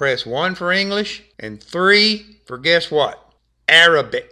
press 0.00 0.24
1 0.24 0.54
for 0.54 0.72
English, 0.72 1.22
and 1.38 1.62
3 1.62 2.40
for 2.46 2.56
guess 2.56 2.90
what? 2.90 3.16
Arabic. 3.68 4.28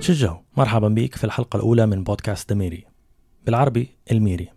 شو 0.00 0.12
الجو؟ 0.12 0.36
مرحبا 0.56 0.88
بيك 0.88 1.16
في 1.16 1.24
الحلقة 1.24 1.56
الأولى 1.56 1.86
من 1.86 2.04
بودكاست 2.04 2.50
دميري 2.50 2.84
بالعربي 3.46 3.96
الميري 4.12 4.48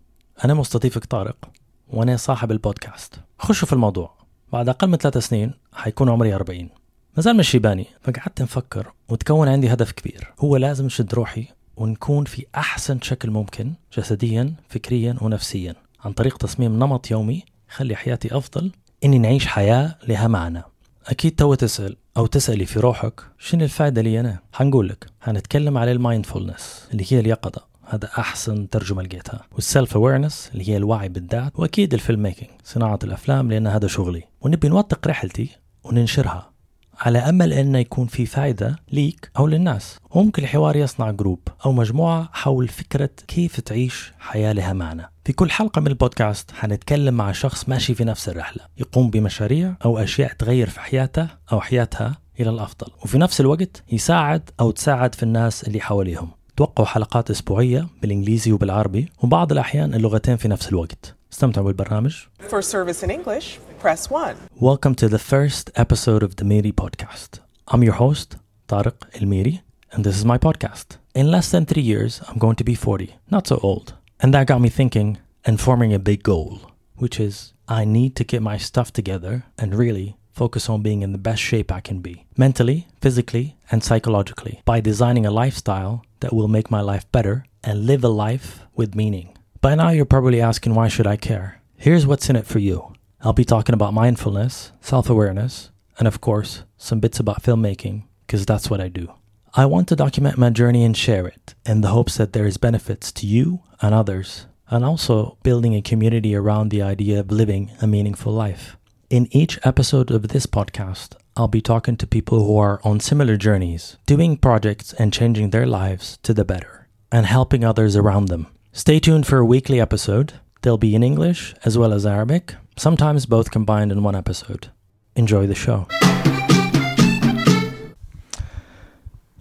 أنا 0.45 0.53
مستضيفك 0.53 1.05
طارق 1.05 1.49
وأنا 1.87 2.17
صاحب 2.17 2.51
البودكاست 2.51 3.15
خشوا 3.39 3.67
في 3.67 3.73
الموضوع 3.73 4.24
بعد 4.55 4.69
أقل 4.69 4.87
من 4.87 4.97
ثلاث 4.97 5.17
سنين 5.17 5.51
حيكون 5.73 6.09
عمري 6.09 6.35
40 6.35 6.69
مازال 7.17 7.37
مش 7.37 7.49
شيباني 7.49 7.85
فقعدت 8.01 8.41
نفكر 8.41 8.93
وتكون 9.09 9.47
عندي 9.47 9.73
هدف 9.73 9.91
كبير. 9.91 10.33
هو 10.39 10.57
لازم 10.57 10.89
شد 10.89 11.13
روحي 11.13 11.47
ونكون 11.77 12.25
في 12.25 12.45
أحسن 12.55 12.99
شكل 13.01 13.29
ممكن 13.29 13.73
جسديا 13.97 14.53
فكريا 14.69 15.15
ونفسيا 15.21 15.75
عن 16.05 16.13
طريق 16.13 16.37
تصميم 16.37 16.75
نمط 16.75 17.11
يومي 17.11 17.43
يخلي 17.69 17.95
حياتي 17.95 18.37
أفضل 18.37 18.71
إني 19.03 19.19
نعيش 19.19 19.47
حياة 19.47 19.95
لها 20.07 20.27
معنى. 20.27 20.63
أكيد 21.07 21.35
تو 21.35 21.53
تسأل 21.53 21.97
أو 22.17 22.25
تسألي 22.25 22.65
في 22.65 22.79
روحك 22.79 23.21
شنو 23.39 23.63
الفائدة 23.63 24.01
لي 24.01 24.19
أنا؟ 24.19 24.39
حنقول 24.53 24.89
لك 24.89 25.05
هنتكلم 25.21 25.77
على 25.77 25.91
ال 25.91 25.99
mindfulness 25.99 26.87
اللي 26.91 27.05
هي 27.09 27.19
اليقظة. 27.19 27.61
هذا 27.87 28.09
أحسن 28.17 28.69
ترجمة 28.69 29.03
لقيتها. 29.03 29.41
وال 29.51 29.66
self 29.66 29.95
awareness 29.95 30.49
اللي 30.53 30.69
هي 30.69 30.77
الوعي 30.77 31.09
بالذات 31.09 31.59
وأكيد 31.59 31.93
ال 31.93 32.23
filmmaking 32.23 32.49
صناعة 32.63 32.99
الأفلام 33.03 33.51
لأن 33.51 33.67
هذا 33.67 33.87
شغلي. 33.87 34.23
ونبي 34.41 34.69
نوثق 34.69 35.07
رحلتي 35.07 35.49
وننشرها 35.83 36.51
على 36.99 37.19
أمل 37.19 37.53
أنه 37.53 37.79
يكون 37.79 38.07
في 38.07 38.25
فائدة 38.25 38.75
ليك 38.91 39.31
أو 39.37 39.47
للناس. 39.47 39.99
وممكن 40.11 40.43
الحوار 40.43 40.75
يصنع 40.75 41.11
group 41.11 41.39
أو 41.65 41.71
مجموعة 41.71 42.29
حول 42.33 42.67
فكرة 42.67 43.09
كيف 43.27 43.59
تعيش 43.59 44.13
حياة 44.19 44.53
لها 44.53 44.73
معنى. 44.73 45.11
في 45.25 45.33
كل 45.33 45.51
حلقة 45.51 45.81
من 45.81 45.87
البودكاست 45.87 46.51
حنتكلم 46.51 47.13
مع 47.13 47.31
شخص 47.31 47.69
ماشي 47.69 47.95
في 47.95 48.03
نفس 48.03 48.29
الرحلة. 48.29 48.63
يقوم 48.77 49.09
بمشاريع 49.09 49.75
أو 49.85 49.97
أشياء 49.97 50.33
تغير 50.33 50.69
في 50.69 50.79
حياته 50.79 51.27
أو 51.51 51.61
حياتها 51.61 52.17
إلى 52.39 52.49
الأفضل. 52.49 52.87
وفي 53.03 53.17
نفس 53.17 53.41
الوقت 53.41 53.83
يساعد 53.91 54.49
أو 54.59 54.71
تساعد 54.71 55.15
في 55.15 55.23
الناس 55.23 55.63
اللي 55.63 55.79
حواليهم. 55.79 56.31
توقعوا 56.56 56.88
حلقات 56.88 57.30
أسبوعية 57.30 57.86
بالإنجليزي 58.02 58.52
وبالعربي 58.52 59.08
وبعض 59.22 59.52
الأحيان 59.52 59.94
اللغتين 59.94 60.36
في 60.36 60.48
نفس 60.48 60.68
الوقت 60.68 61.14
استمتعوا 61.32 61.66
بالبرنامج 61.66 62.16
For 62.50 62.62
service 62.62 63.02
in 63.02 63.10
English, 63.10 63.58
press 63.82 64.10
1. 64.10 64.34
Welcome 64.60 64.94
to 64.94 65.08
the 65.08 65.18
first 65.18 65.70
episode 65.76 66.22
of 66.22 66.36
the 66.36 66.44
Miri 66.44 66.72
podcast. 66.72 67.40
I'm 67.72 67.82
your 67.82 67.94
host, 67.94 68.36
Tariq 68.68 68.98
El 69.20 69.26
Miri, 69.26 69.62
and 69.92 70.04
this 70.04 70.16
is 70.18 70.24
my 70.24 70.38
podcast. 70.38 70.86
In 71.14 71.30
less 71.30 71.50
than 71.50 71.64
three 71.66 71.86
years, 71.92 72.20
I'm 72.28 72.38
going 72.38 72.56
to 72.56 72.64
be 72.64 72.74
40, 72.74 73.14
not 73.30 73.46
so 73.46 73.58
old. 73.62 73.94
And 74.20 74.34
that 74.34 74.46
got 74.46 74.60
me 74.60 74.68
thinking 74.68 75.18
and 75.46 75.60
forming 75.60 75.92
a 75.94 75.98
big 75.98 76.22
goal, 76.22 76.60
which 76.96 77.18
is 77.18 77.54
I 77.68 77.84
need 77.84 78.12
to 78.16 78.24
get 78.24 78.42
my 78.42 78.58
stuff 78.58 78.92
together 78.92 79.44
and 79.58 79.74
really 79.74 80.16
focus 80.32 80.68
on 80.68 80.82
being 80.82 81.02
in 81.02 81.12
the 81.12 81.18
best 81.28 81.42
shape 81.42 81.70
I 81.72 81.80
can 81.80 82.00
be, 82.00 82.26
mentally, 82.36 82.86
physically, 83.00 83.56
and 83.70 83.82
psychologically, 83.82 84.60
by 84.64 84.80
designing 84.80 85.26
a 85.26 85.30
lifestyle 85.30 86.04
that 86.25 86.33
will 86.33 86.47
make 86.47 86.71
my 86.71 86.81
life 86.81 87.05
better 87.11 87.45
and 87.63 87.85
live 87.85 88.03
a 88.03 88.09
life 88.09 88.65
with 88.75 88.95
meaning. 88.95 89.37
By 89.61 89.75
now, 89.75 89.89
you're 89.89 90.05
probably 90.05 90.41
asking, 90.41 90.73
why 90.73 90.87
should 90.87 91.05
I 91.05 91.17
care? 91.17 91.61
Here's 91.75 92.07
what's 92.07 92.31
in 92.31 92.35
it 92.35 92.47
for 92.47 92.57
you. 92.57 92.95
I'll 93.21 93.31
be 93.31 93.45
talking 93.45 93.75
about 93.75 93.93
mindfulness, 93.93 94.71
self 94.81 95.07
awareness, 95.07 95.69
and 95.99 96.07
of 96.07 96.21
course, 96.21 96.63
some 96.77 96.99
bits 96.99 97.19
about 97.19 97.43
filmmaking, 97.43 98.05
because 98.25 98.43
that's 98.43 98.71
what 98.71 98.81
I 98.81 98.87
do. 98.87 99.13
I 99.53 99.67
want 99.67 99.87
to 99.89 99.95
document 99.95 100.39
my 100.39 100.49
journey 100.49 100.83
and 100.83 100.97
share 100.97 101.27
it 101.27 101.53
in 101.63 101.81
the 101.81 101.89
hopes 101.89 102.17
that 102.17 102.33
there 102.33 102.47
is 102.47 102.57
benefits 102.57 103.11
to 103.11 103.27
you 103.27 103.61
and 103.79 103.93
others, 103.93 104.47
and 104.69 104.83
also 104.83 105.37
building 105.43 105.75
a 105.75 105.83
community 105.83 106.33
around 106.33 106.69
the 106.69 106.81
idea 106.81 107.19
of 107.19 107.31
living 107.31 107.69
a 107.83 107.85
meaningful 107.87 108.33
life. 108.33 108.77
In 109.11 109.27
each 109.29 109.59
episode 109.63 110.09
of 110.09 110.29
this 110.29 110.47
podcast, 110.47 111.17
I'll 111.36 111.48
be 111.48 111.60
talking 111.60 111.96
to 111.96 112.06
people 112.06 112.44
who 112.44 112.56
are 112.58 112.80
on 112.84 113.00
similar 113.00 113.36
journeys, 113.36 113.96
doing 114.06 114.36
projects 114.36 114.92
and 114.94 115.12
changing 115.12 115.50
their 115.50 115.66
lives 115.66 116.18
to 116.22 116.34
the 116.34 116.44
better, 116.44 116.88
and 117.10 117.24
helping 117.26 117.64
others 117.64 117.96
around 117.96 118.28
them. 118.28 118.46
Stay 118.72 118.98
tuned 119.00 119.26
for 119.26 119.38
a 119.38 119.44
weekly 119.44 119.80
episode. 119.80 120.34
They'll 120.62 120.76
be 120.88 120.94
in 120.94 121.02
English 121.02 121.54
as 121.64 121.78
well 121.78 121.92
as 121.92 122.04
Arabic, 122.04 122.54
sometimes 122.76 123.26
both 123.26 123.50
combined 123.50 123.90
in 123.92 124.02
one 124.02 124.14
episode. 124.14 124.68
Enjoy 125.16 125.46
the 125.46 125.54
show. 125.54 125.86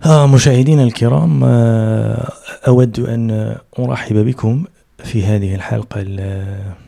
آه 0.05 0.27
مشاهدينا 0.27 0.83
الكرام 0.83 1.43
آه 1.43 2.31
أود 2.67 2.99
أن 2.99 3.57
أرحب 3.79 4.15
بكم 4.15 4.63
في 5.03 5.25
هذه 5.25 5.55
الحلقة 5.55 6.01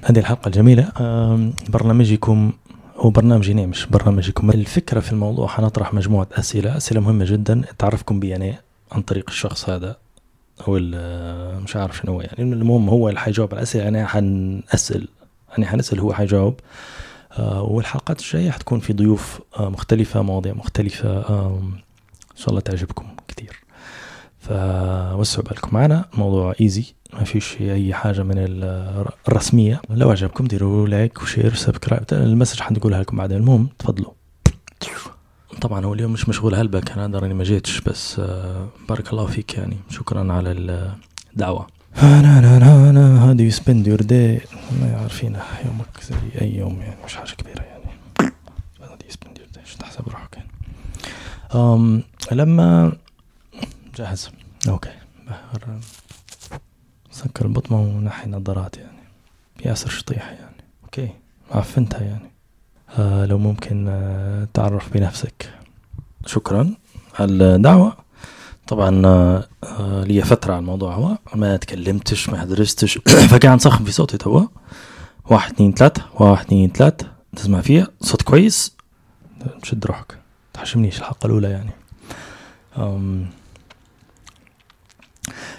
هذه 0.03 0.19
الحلقة 0.19 0.47
الجميلة 0.47 0.91
آه 1.00 1.50
برنامجكم 1.69 2.52
هو 2.97 3.11
برنامجي 3.11 3.55
نعم 3.55 3.69
مش 3.69 3.87
برنامجكم 3.87 4.51
الفكرة 4.51 5.01
في 5.01 5.12
الموضوع 5.12 5.47
حنطرح 5.47 5.95
مجموعة 5.95 6.29
أسئلة 6.33 6.77
أسئلة 6.77 7.01
مهمة 7.01 7.25
جدا 7.25 7.62
تعرفكم 7.79 8.21
بي 8.21 8.37
أنا 8.37 8.59
عن 8.93 9.03
طريق 9.03 9.25
الشخص 9.29 9.69
هذا 9.69 9.97
هو 10.62 10.79
مش 11.65 11.77
عارف 11.77 11.97
شنو 11.97 12.21
يعني. 12.21 12.43
المهم 12.53 12.89
هو 12.89 13.09
اللي 13.09 13.21
حيجاوب 13.21 13.49
على 13.51 13.59
الأسئلة 13.59 13.89
أنا 13.89 14.07
حنسأل 14.07 15.09
أنا 15.59 15.67
حنسأل 15.67 16.01
هو 16.01 16.12
حيجاوب. 16.12 16.61
آه 17.33 17.62
والحلقات 17.62 18.21
الجاية 18.21 18.51
حتكون 18.51 18.81
في 18.81 18.93
ضيوف 18.93 19.41
آه 19.59 19.69
مختلفة 19.69 20.23
مواضيع 20.23 20.55
مختلفة 20.55 21.09
آه 21.09 21.59
إن 22.33 22.37
شاء 22.37 22.49
الله 22.49 22.61
تعجبكم 22.61 23.07
كثير. 23.28 23.61
فوسعوا 24.41 25.45
بالكم 25.45 25.69
معنا 25.73 26.05
موضوع 26.15 26.55
easy 26.60 26.94
ما 27.12 27.25
فيش 27.25 27.56
أي 27.61 27.94
حاجة 27.94 28.22
من 28.22 28.34
الرسمية. 29.28 29.81
لو 29.91 30.11
عجبكم 30.11 30.44
ديروا 30.44 30.89
like 30.88 31.22
و 31.22 31.28
share 31.28 31.53
و 31.53 31.57
subscribe. 31.57 32.04
ال 32.12 32.19
message 32.19 32.60
حنقولها 32.61 33.00
لكم 33.00 33.17
بعدين. 33.17 33.37
المهم 33.37 33.69
تفضلوا. 33.78 34.12
طبعا 35.61 35.84
هو 35.84 35.95
اليوم 35.95 36.12
مش 36.12 36.28
مشغول 36.28 36.55
هلبا 36.54 36.91
أنا 36.91 37.19
راني 37.19 37.34
ما 37.34 37.45
جيتش 37.45 37.81
بس 37.81 38.21
بارك 38.89 39.12
الله 39.12 39.27
فيك 39.27 39.55
يعني. 39.55 39.77
شكرا 39.91 40.33
على 40.33 40.53
الدعوة. 41.33 41.66
أنا 42.03 42.39
أنا 42.39 42.56
أنا 42.56 42.91
أنا 42.91 43.31
هذه 43.31 43.49
spend 43.49 43.87
your 43.87 44.03
day 44.03 44.41
ما 44.81 44.97
عارفين 45.00 45.39
يومك 45.65 46.00
زي 46.03 46.41
أي 46.41 46.56
يوم 46.56 46.81
يعني 46.81 46.97
مش 47.05 47.16
حاجة 47.16 47.31
كبيرة 47.31 47.62
يعني. 47.62 47.84
هذه 48.81 49.09
spend 49.09 49.38
your 49.38 49.49
day 49.54 49.65
شو 49.66 49.78
تحسب 49.78 50.09
روحك 50.09 50.37
يعني. 50.37 52.03
لما 52.33 52.93
جاهز. 53.97 54.31
okay. 54.69 54.91
سكر 57.16 57.44
البطمة 57.44 57.81
ونحي 57.81 58.31
نظارات 58.31 58.77
يعني. 58.77 58.99
ياسر 59.65 59.91
شطيح 59.91 60.25
يعني. 60.31 60.65
أوكي. 60.84 61.09
عفنتها 61.50 62.00
يعني. 62.00 62.31
آه 62.99 63.27
لو 63.27 63.38
ممكن 63.38 63.87
آه 63.88 64.49
تعرف 64.54 64.93
بنفسك. 64.93 65.50
شكرا. 66.27 66.75
على 67.19 67.32
الدعوة. 67.32 67.97
طبعا 68.66 69.06
آه 69.06 70.04
لي 70.04 70.22
فترة 70.22 70.53
على 70.53 70.60
الموضوع 70.60 70.94
هو. 70.94 71.19
ما 71.34 71.56
تكلمتش 71.56 72.28
ما 72.28 72.44
درستش. 72.44 72.99
فقاعد 73.31 73.56
نسخن 73.56 73.84
في 73.84 73.93
صوتي 73.93 74.19
توا. 74.19 74.47
واحد 75.25 75.53
اثنين 75.53 75.72
ثلاثة. 75.72 76.03
واحد 76.15 76.44
اثنين 76.44 76.71
ثلاثة. 76.71 77.12
تسمع 77.37 77.60
فيها. 77.60 77.88
صوت 78.00 78.22
كويس. 78.22 78.77
شد 79.62 79.87
روحك. 79.87 80.19
تحشمنيش 80.53 80.98
الحلقة 80.98 81.27
الأولى 81.27 81.50
يعني. 81.50 81.71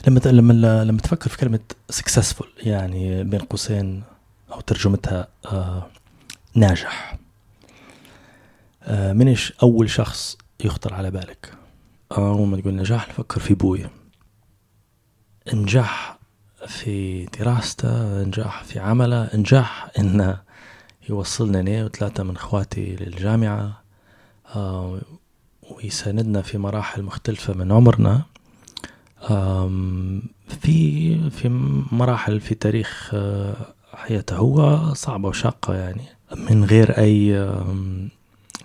لما 0.08 0.20
لما 0.26 0.84
لما 0.84 1.02
تفكر 1.02 1.30
في 1.30 1.38
كلمة 1.38 1.60
successful 1.94 2.46
يعني 2.58 3.24
بين 3.24 3.40
قوسين 3.40 4.04
أو 4.52 4.60
ترجمتها 4.62 5.28
آه 5.46 5.88
ناجح. 6.56 7.18
آه 8.84 9.14
منش 9.14 9.54
أول 9.64 9.90
شخص 9.90 10.38
يخطر 10.64 10.94
على 10.94 11.12
بالك؟ 11.12 11.54
أول 12.18 12.48
ما 12.48 12.58
تقول 12.58 12.76
نجاح 12.76 13.10
نفكر 13.10 13.40
في 13.40 13.54
بوي. 13.54 13.90
نجاح 15.54 16.18
في 16.68 17.26
دراسته 17.26 18.24
نجاح 18.24 18.64
في 18.64 18.80
عمله 18.80 19.30
نجاح 19.36 19.88
إنه 20.00 20.38
يوصلنا 21.10 21.60
أنا 21.60 21.86
وثلاثة 21.86 22.24
من 22.24 22.36
إخواتي 22.36 22.96
للجامعة 22.96 23.82
آه 24.56 25.02
ويساندنا 25.72 26.42
في 26.42 26.58
مراحل 26.58 27.04
مختلفة 27.04 27.54
من 27.54 27.72
عمرنا. 27.72 28.22
في 30.62 31.30
في 31.30 31.50
مراحل 31.92 32.40
في 32.40 32.56
تاريخ 32.56 33.16
حياته 33.94 34.36
هو 34.36 34.94
صعبة 34.94 35.30
وشاقة 35.30 35.74
يعني. 35.74 36.02
من 36.50 36.66
غير 36.66 36.98
أي 36.98 37.50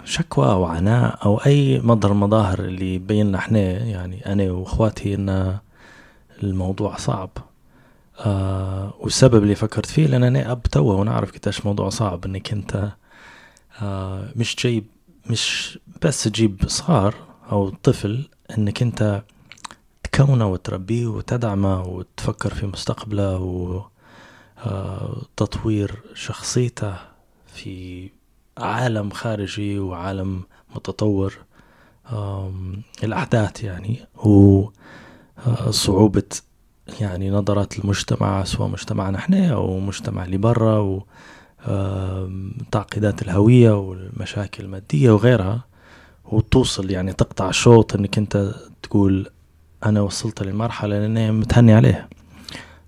شكوى 0.04 0.46
أو 0.46 0.64
عناء 0.64 1.18
أو 1.24 1.36
أي 1.38 1.80
مظهر 1.80 2.12
مظاهر 2.12 2.58
اللي 2.58 2.94
يبين 2.94 3.26
لنا 3.26 3.38
إحنا 3.38 3.58
يعني 3.60 4.26
أنا 4.32 4.50
وإخواتي 4.52 5.14
إن 5.14 5.58
الموضوع 6.42 6.96
صعب. 6.96 7.30
آه 8.20 8.94
والسبب 9.00 9.42
اللي 9.42 9.54
فكرت 9.54 9.86
فيه 9.86 10.06
لأن 10.06 10.24
أنا 10.24 10.52
أب 10.52 10.62
توا 10.62 10.94
ونعرف 10.94 11.32
قديش 11.32 11.66
موضوع 11.66 11.88
صعب 11.88 12.24
إنك 12.24 12.52
أنت 12.52 12.92
آه 13.82 14.28
مش 14.36 14.56
جاي 14.56 14.84
مش 15.30 15.78
بس 16.02 16.24
تجيب 16.24 16.60
صغار 16.66 17.14
أو 17.52 17.70
طفل 17.70 18.28
إنك 18.58 18.82
أنت 18.82 19.22
تكونه 20.12 20.46
وتربيه 20.46 21.06
وتدعمه 21.06 21.82
وتفكر 21.82 22.54
في 22.54 22.66
مستقبله 22.66 23.38
وتطوير 24.66 26.02
شخصيته 26.14 26.94
في 27.46 28.08
عالم 28.58 29.10
خارجي 29.10 29.78
وعالم 29.78 30.42
متطور 30.76 31.34
الأحداث 33.04 33.64
يعني 33.64 34.06
وصعوبة 35.66 36.22
يعني 37.00 37.30
نظرات 37.30 37.78
المجتمع 37.78 38.44
سواء 38.44 38.68
مجتمعنا 38.68 39.18
إحنا 39.18 39.52
أو 39.52 39.78
مجتمع 39.80 40.24
اللي 40.24 40.36
برا 40.36 40.78
و 40.78 41.04
آم، 41.66 42.52
تعقيدات 42.70 43.22
الهوية 43.22 43.78
والمشاكل 43.78 44.64
المادية 44.64 45.10
وغيرها 45.10 45.64
وتوصل 46.24 46.90
يعني 46.90 47.12
تقطع 47.12 47.48
الشوط 47.48 47.94
إنك 47.94 48.18
أنت 48.18 48.54
تقول 48.82 49.30
أنا 49.86 50.00
وصلت 50.00 50.42
للمرحلة 50.42 50.96
اللي 50.96 51.06
أنا 51.06 51.32
متهني 51.32 51.74
عليها. 51.74 52.08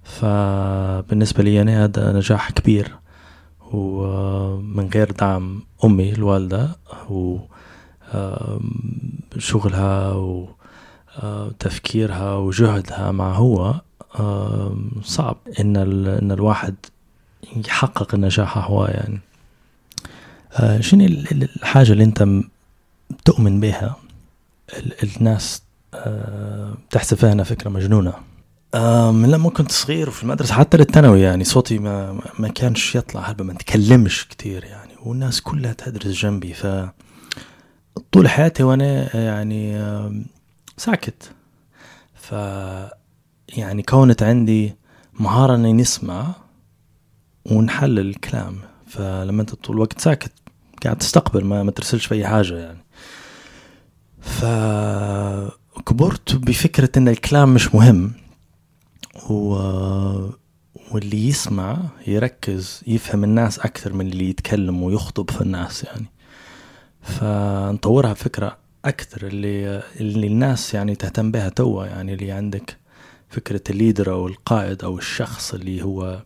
فبالنسبة 0.04 1.42
لي 1.44 1.62
أنا 1.62 1.84
هذا 1.84 2.12
نجاح 2.12 2.50
كبير. 2.50 2.94
ومن 3.72 4.90
غير 4.94 5.10
دعم 5.10 5.62
أمي 5.84 6.12
الوالدة 6.12 6.76
وشغلها 9.36 10.12
وتفكيرها 11.22 12.34
وجهدها 12.34 13.10
مع 13.12 13.32
هو 13.32 13.80
صعب 15.02 15.36
إن 15.60 15.76
ال- 15.76 16.08
إن 16.08 16.32
الواحد 16.32 16.74
يحقق 17.56 18.14
النجاح 18.14 18.58
هو 18.58 18.86
يعني. 18.86 19.20
آه، 20.52 20.80
شنو 20.80 21.04
ال- 21.04 21.32
ال- 21.32 21.48
الحاجة 21.56 21.92
اللي 21.92 22.04
أنت 22.04 22.26
تؤمن 23.24 23.60
بها 23.60 23.96
ال- 24.78 25.16
الناس 25.16 25.62
تحسب 26.90 27.24
أنها 27.24 27.44
فكرة 27.44 27.70
مجنونة. 27.70 28.12
آه، 28.74 29.12
من 29.12 29.30
لما 29.30 29.50
كنت 29.50 29.72
صغير 29.72 30.08
وفي 30.08 30.22
المدرسة 30.22 30.54
حتى 30.54 30.76
للثانوي 30.76 31.20
يعني 31.20 31.44
صوتي 31.44 31.78
ما 31.78 32.20
ما- 32.38 32.48
كانش 32.48 32.94
يطلع 32.94 33.20
هلبا 33.20 33.44
ما 33.44 33.52
نتكلمش 33.52 34.28
كتير 34.28 34.64
يعني 34.64 34.92
والناس 35.04 35.40
كلها 35.40 35.72
تدرس 35.72 36.06
جنبي 36.06 36.52
ف 36.54 36.66
طول 38.12 38.28
حياتي 38.28 38.62
وأنا 38.62 39.16
يعني 39.16 39.84
ساكت. 40.76 41.30
ف 42.14 42.32
يعني 43.56 43.82
كونت 43.82 44.22
عندي 44.22 44.74
مهارة 45.20 45.54
إني 45.54 45.72
نسمع 45.72 46.26
ونحلل 47.50 47.98
الكلام 47.98 48.56
فلما 48.86 49.40
أنت 49.40 49.54
طول 49.54 49.76
الوقت 49.76 50.00
ساكت 50.00 50.32
قاعد 50.84 50.96
تستقبل 50.98 51.44
ما, 51.44 51.62
ما 51.62 51.70
ترسلش 51.70 52.06
في 52.06 52.14
أي 52.14 52.26
حاجة 52.26 52.54
يعني. 52.58 52.78
فكبرت 55.84 56.36
بفكرة 56.36 56.90
إن 56.96 57.08
الكلام 57.08 57.54
مش 57.54 57.74
مهم. 57.74 58.12
و... 59.30 59.54
واللي 60.92 61.28
يسمع 61.28 61.78
يركز 62.06 62.82
يفهم 62.86 63.24
الناس 63.24 63.58
أكثر 63.58 63.92
من 63.92 64.06
اللي 64.06 64.28
يتكلم 64.28 64.82
ويخطب 64.82 65.30
في 65.30 65.40
الناس 65.40 65.84
يعني. 65.84 66.06
فنطورها 67.02 68.12
بفكرة 68.12 68.56
أكثر 68.84 69.26
اللي 69.26 69.82
اللي 70.00 70.26
الناس 70.26 70.74
يعني 70.74 70.94
تهتم 70.94 71.30
بها 71.30 71.48
توا 71.48 71.86
يعني 71.86 72.14
اللي 72.14 72.32
عندك 72.32 72.76
فكرة 73.28 73.62
الليدر 73.70 74.12
أو 74.12 74.26
القائد 74.26 74.84
أو 74.84 74.98
الشخص 74.98 75.54
اللي 75.54 75.82
هو 75.82 76.22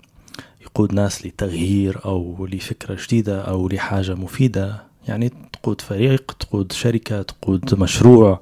يقود 0.61 0.95
ناس 0.95 1.27
لتغيير 1.27 2.05
أو 2.05 2.47
لفكرة 2.47 2.99
جديدة 3.07 3.43
أو 3.43 3.69
لحاجة 3.69 4.15
مفيدة. 4.15 4.83
يعني 5.09 5.33
تقود 5.53 5.81
فريق 5.81 6.33
تقود 6.33 6.73
شركة 6.73 7.23
تقود 7.23 7.75
مشروع. 7.81 8.41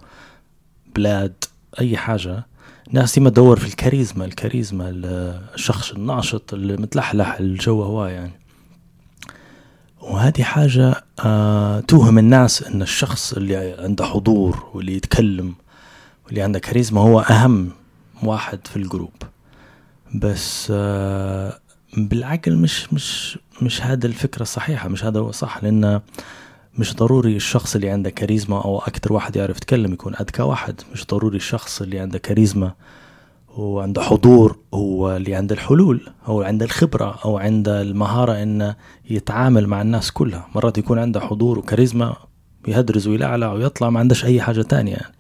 بلاد 0.97 1.45
أي 1.81 1.97
حاجة. 1.97 2.47
الناس 2.89 3.15
ديما 3.15 3.31
تدور 3.31 3.59
في 3.59 3.67
الكاريزما 3.67 4.25
الكاريزما 4.25 4.89
ال- 4.89 5.41
الشخص 5.55 5.91
الناشط 5.93 6.55
اللي 6.55 6.77
متلحلح 6.77 7.35
الجو 7.41 7.83
هو 7.83 8.07
يعني. 8.07 8.33
وهذه 10.01 10.43
حاجة 10.43 11.05
آه 11.25 11.81
توهم 11.81 12.19
الناس 12.19 12.63
إن 12.63 12.83
الشخص 12.83 13.33
اللي 13.33 13.57
عنده 13.79 14.05
حضور 14.05 14.71
واللي 14.75 14.97
يتكلم 14.97 15.55
واللي 16.27 16.43
عنده 16.43 16.59
كاريزما 16.59 17.01
هو 17.01 17.21
أهم 17.21 17.71
واحد 18.23 18.67
في 18.67 18.77
الجروب. 18.77 19.13
بس 20.15 20.69
آه 20.71 21.59
بالعقل 21.97 22.57
مش 22.57 22.93
مش 22.93 23.39
مش 23.63 23.83
هذا 23.83 24.07
الفكرة 24.07 24.43
الصحيحة 24.43 24.89
مش 24.89 25.05
هذا 25.05 25.21
هو 25.21 25.33
صح. 25.33 25.63
لأن 25.65 26.01
مش 26.79 26.95
ضروري 26.97 27.37
الشخص 27.37 27.75
اللي 27.75 27.91
عنده 27.91 28.11
كاريزما 28.11 28.57
أو 28.65 28.79
أكتر 28.79 29.13
واحد 29.13 29.37
يعرف 29.37 29.57
يتكلم 29.57 29.93
يكون 29.93 30.15
أذكى 30.15 30.43
واحد. 30.43 30.81
مش 30.93 31.07
ضروري 31.07 31.37
الشخص 31.37 31.83
اللي 31.83 31.99
عنده 31.99 32.19
كاريزما 32.19 32.73
وعنده 33.57 34.03
حضور 34.03 34.59
هو 34.75 35.17
اللي 35.17 35.35
عنده 35.35 35.55
الحلول 35.55 36.01
هو 36.25 36.43
عنده 36.43 36.65
الخبرة 36.65 37.19
أو 37.25 37.39
عنده 37.39 37.83
المهارة 37.83 38.43
إنه 38.43 38.77
يتعامل 39.11 39.67
مع 39.67 39.83
الناس 39.83 40.11
كلها. 40.11 40.47
مرات 40.55 40.79
يكون 40.79 40.99
عنده 40.99 41.21
حضور 41.21 41.59
وكاريزما 41.59 42.17
يهدرز 42.69 43.07
ويلعلع 43.09 43.53
ويطلع 43.53 43.91
ما 43.91 44.01
عندش 44.01 44.25
أي 44.25 44.41
حاجة 44.41 44.63
تانية. 44.63 44.93
يعني 44.93 45.15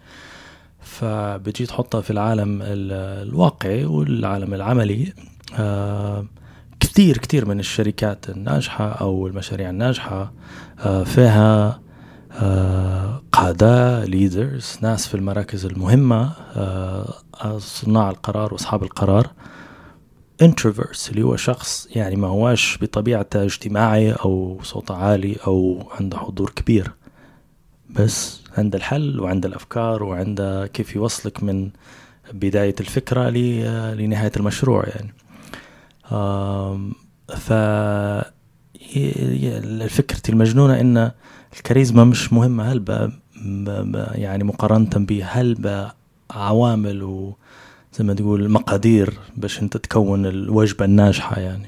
فبتجي 0.80 1.66
تحطها 1.66 2.00
في 2.00 2.10
العالم 2.10 2.62
ال- 2.62 3.28
الواقعي 3.28 3.84
والعالم 3.84 4.54
العملي. 4.54 5.12
آه 5.58 6.26
كثير 6.96 7.18
كثير 7.18 7.46
من 7.48 7.60
الشركات 7.60 8.30
الناجحة 8.30 8.88
أو 8.88 9.26
المشاريع 9.26 9.70
الناجحة 9.70 10.32
آه 10.80 11.04
فيها 11.04 11.80
آه 12.32 13.22
قادة 13.32 14.04
ليدرز 14.04 14.78
ناس 14.82 15.06
في 15.06 15.14
المراكز 15.14 15.66
المهمة 15.66 16.32
آه 16.56 17.58
صناع 17.58 18.10
القرار 18.10 18.52
وأصحاب 18.52 18.82
القرار 18.82 19.30
introverts 20.42 21.08
اللي 21.10 21.22
هو 21.22 21.36
شخص 21.36 21.88
يعني 21.90 22.16
ما 22.16 22.28
هواش 22.28 22.78
بطبيعته 22.82 23.42
اجتماعي 23.42 24.12
أو 24.12 24.58
صوته 24.62 24.96
عالي 24.96 25.36
أو 25.46 25.88
عنده 26.00 26.18
حضور 26.18 26.50
كبير. 26.50 26.92
بس 27.90 28.40
عنده 28.58 28.78
الحل 28.78 29.20
وعنده 29.20 29.48
الأفكار 29.48 30.02
وعنده 30.02 30.66
كيف 30.66 30.96
يوصلك 30.96 31.42
من 31.42 31.70
بداية 32.32 32.74
الفكرة 32.80 33.30
لنهاية 33.94 34.32
المشروع 34.36 34.84
يعني. 34.86 35.14
ف 37.36 37.52
فكرتي 39.88 40.32
المجنونة 40.32 40.80
إن 40.80 41.10
الكاريزما 41.56 42.04
مش 42.04 42.32
مهمة. 42.32 42.72
هلبا 42.72 43.12
ب- 43.44 43.70
ب- 43.70 44.06
يعني 44.14 44.44
مقارنة 44.44 44.90
بهلبا 44.94 45.92
عوامل 46.30 47.02
وزي 47.02 47.34
ما 48.04 48.14
تقول 48.14 48.48
مقادير 48.50 49.18
باش 49.36 49.62
أنت 49.62 49.76
تكون 49.76 50.26
الوجبة 50.26 50.84
الناجحة 50.84 51.40
يعني؟ 51.40 51.66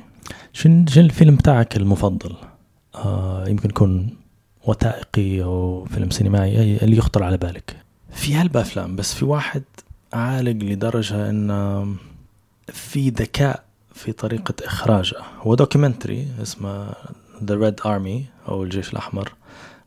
شن 0.52 0.86
شن 0.86 1.00
الفيلم 1.00 1.36
بتاعك 1.36 1.76
المفضل؟ 1.76 2.34
آه 2.94 3.48
يمكن 3.48 3.68
يكون 3.68 4.16
وثائقي 4.64 5.42
أو 5.42 5.84
فيلم 5.84 6.10
سينمائي 6.10 6.60
اي 6.60 6.76
اللي 6.76 6.96
يخطر 6.96 7.22
على 7.22 7.36
بالك؟ 7.36 7.76
في 8.12 8.34
هلبا 8.34 8.60
افلام 8.60 8.96
بس 8.96 9.14
في 9.14 9.24
واحد 9.24 9.62
عالق 10.12 10.64
لدرجة 10.64 11.30
إن 11.30 11.96
في 12.72 13.10
ذكاء 13.10 13.64
في 13.98 14.12
طريقة 14.12 14.54
إخراجه 14.64 15.16
هو 15.40 15.54
documentary 15.54 16.28
اسمه 16.42 16.90
The 17.46 17.52
Red 17.62 17.84
Army 17.84 18.48
أو 18.48 18.62
الجيش 18.62 18.92
الأحمر. 18.92 19.32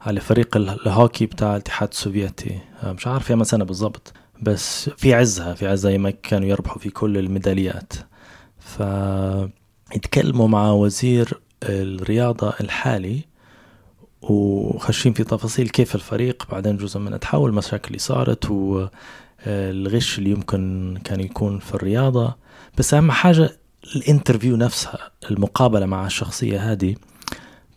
على 0.02 0.20
فريق 0.20 0.58
ال- 0.58 0.70
الهوكي 0.70 1.26
بتاع 1.26 1.52
الاتحاد 1.52 1.90
السوفيتي. 1.92 2.60
آه، 2.84 2.92
مش 2.92 3.08
عارف 3.08 3.30
يا 3.30 3.44
سنة 3.44 3.66
بالضبط 3.66 4.14
بس 4.42 4.90
في 4.90 5.14
عزها 5.14 5.54
في 5.54 5.68
عزها 5.68 5.98
ما 5.98 6.10
كانوا 6.10 6.48
يربحوا 6.48 6.80
في 6.80 6.90
كل 6.90 7.18
الميداليات. 7.18 7.94
فيتكلموا 8.60 10.48
مع 10.48 10.72
وزير 10.72 11.42
الرياضة 11.64 12.54
الحالي 12.62 13.22
وخشين 14.22 15.14
في 15.14 15.24
تفاصيل 15.24 15.70
كيف 15.70 15.96
الفريق. 15.96 16.48
بعدين 16.52 16.78
جزء 16.78 17.00
منها 17.00 17.18
تحول 17.18 17.50
المشاكل 17.50 17.88
اللي 17.88 18.00
صارت 18.00 18.52
والغش 18.52 20.20
اللي 20.20 20.30
يمكن 20.30 20.98
كان 21.04 21.20
يكون 21.20 21.60
في 21.60 21.76
الرياضة. 21.76 22.36
بس 22.78 22.94
أهم 22.94 23.12
حاجة 23.12 23.61
ال 23.96 24.02
interview 24.02 24.56
نفسها 24.56 25.12
المقابلة 25.32 25.86
مع 25.86 26.06
الشخصية 26.06 26.72
هذه 26.72 26.96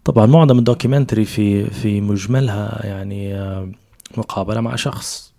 طبعا 0.04 0.26
معظم 0.26 0.58
ال 0.58 0.64
documentary 0.64 1.24
في 1.24 1.70
في 1.70 2.00
مجملها 2.00 2.86
يعني 2.86 3.34
آه، 3.34 3.72
مقابلة 4.16 4.60
مع 4.60 4.76
شخص 4.76 5.34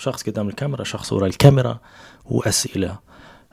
شخص 0.00 0.22
قدام 0.22 0.48
الكاميرا 0.48 0.84
شخص 0.84 1.12
ورا 1.12 1.26
الكاميرا 1.26 1.78
وأسئلة 2.24 2.98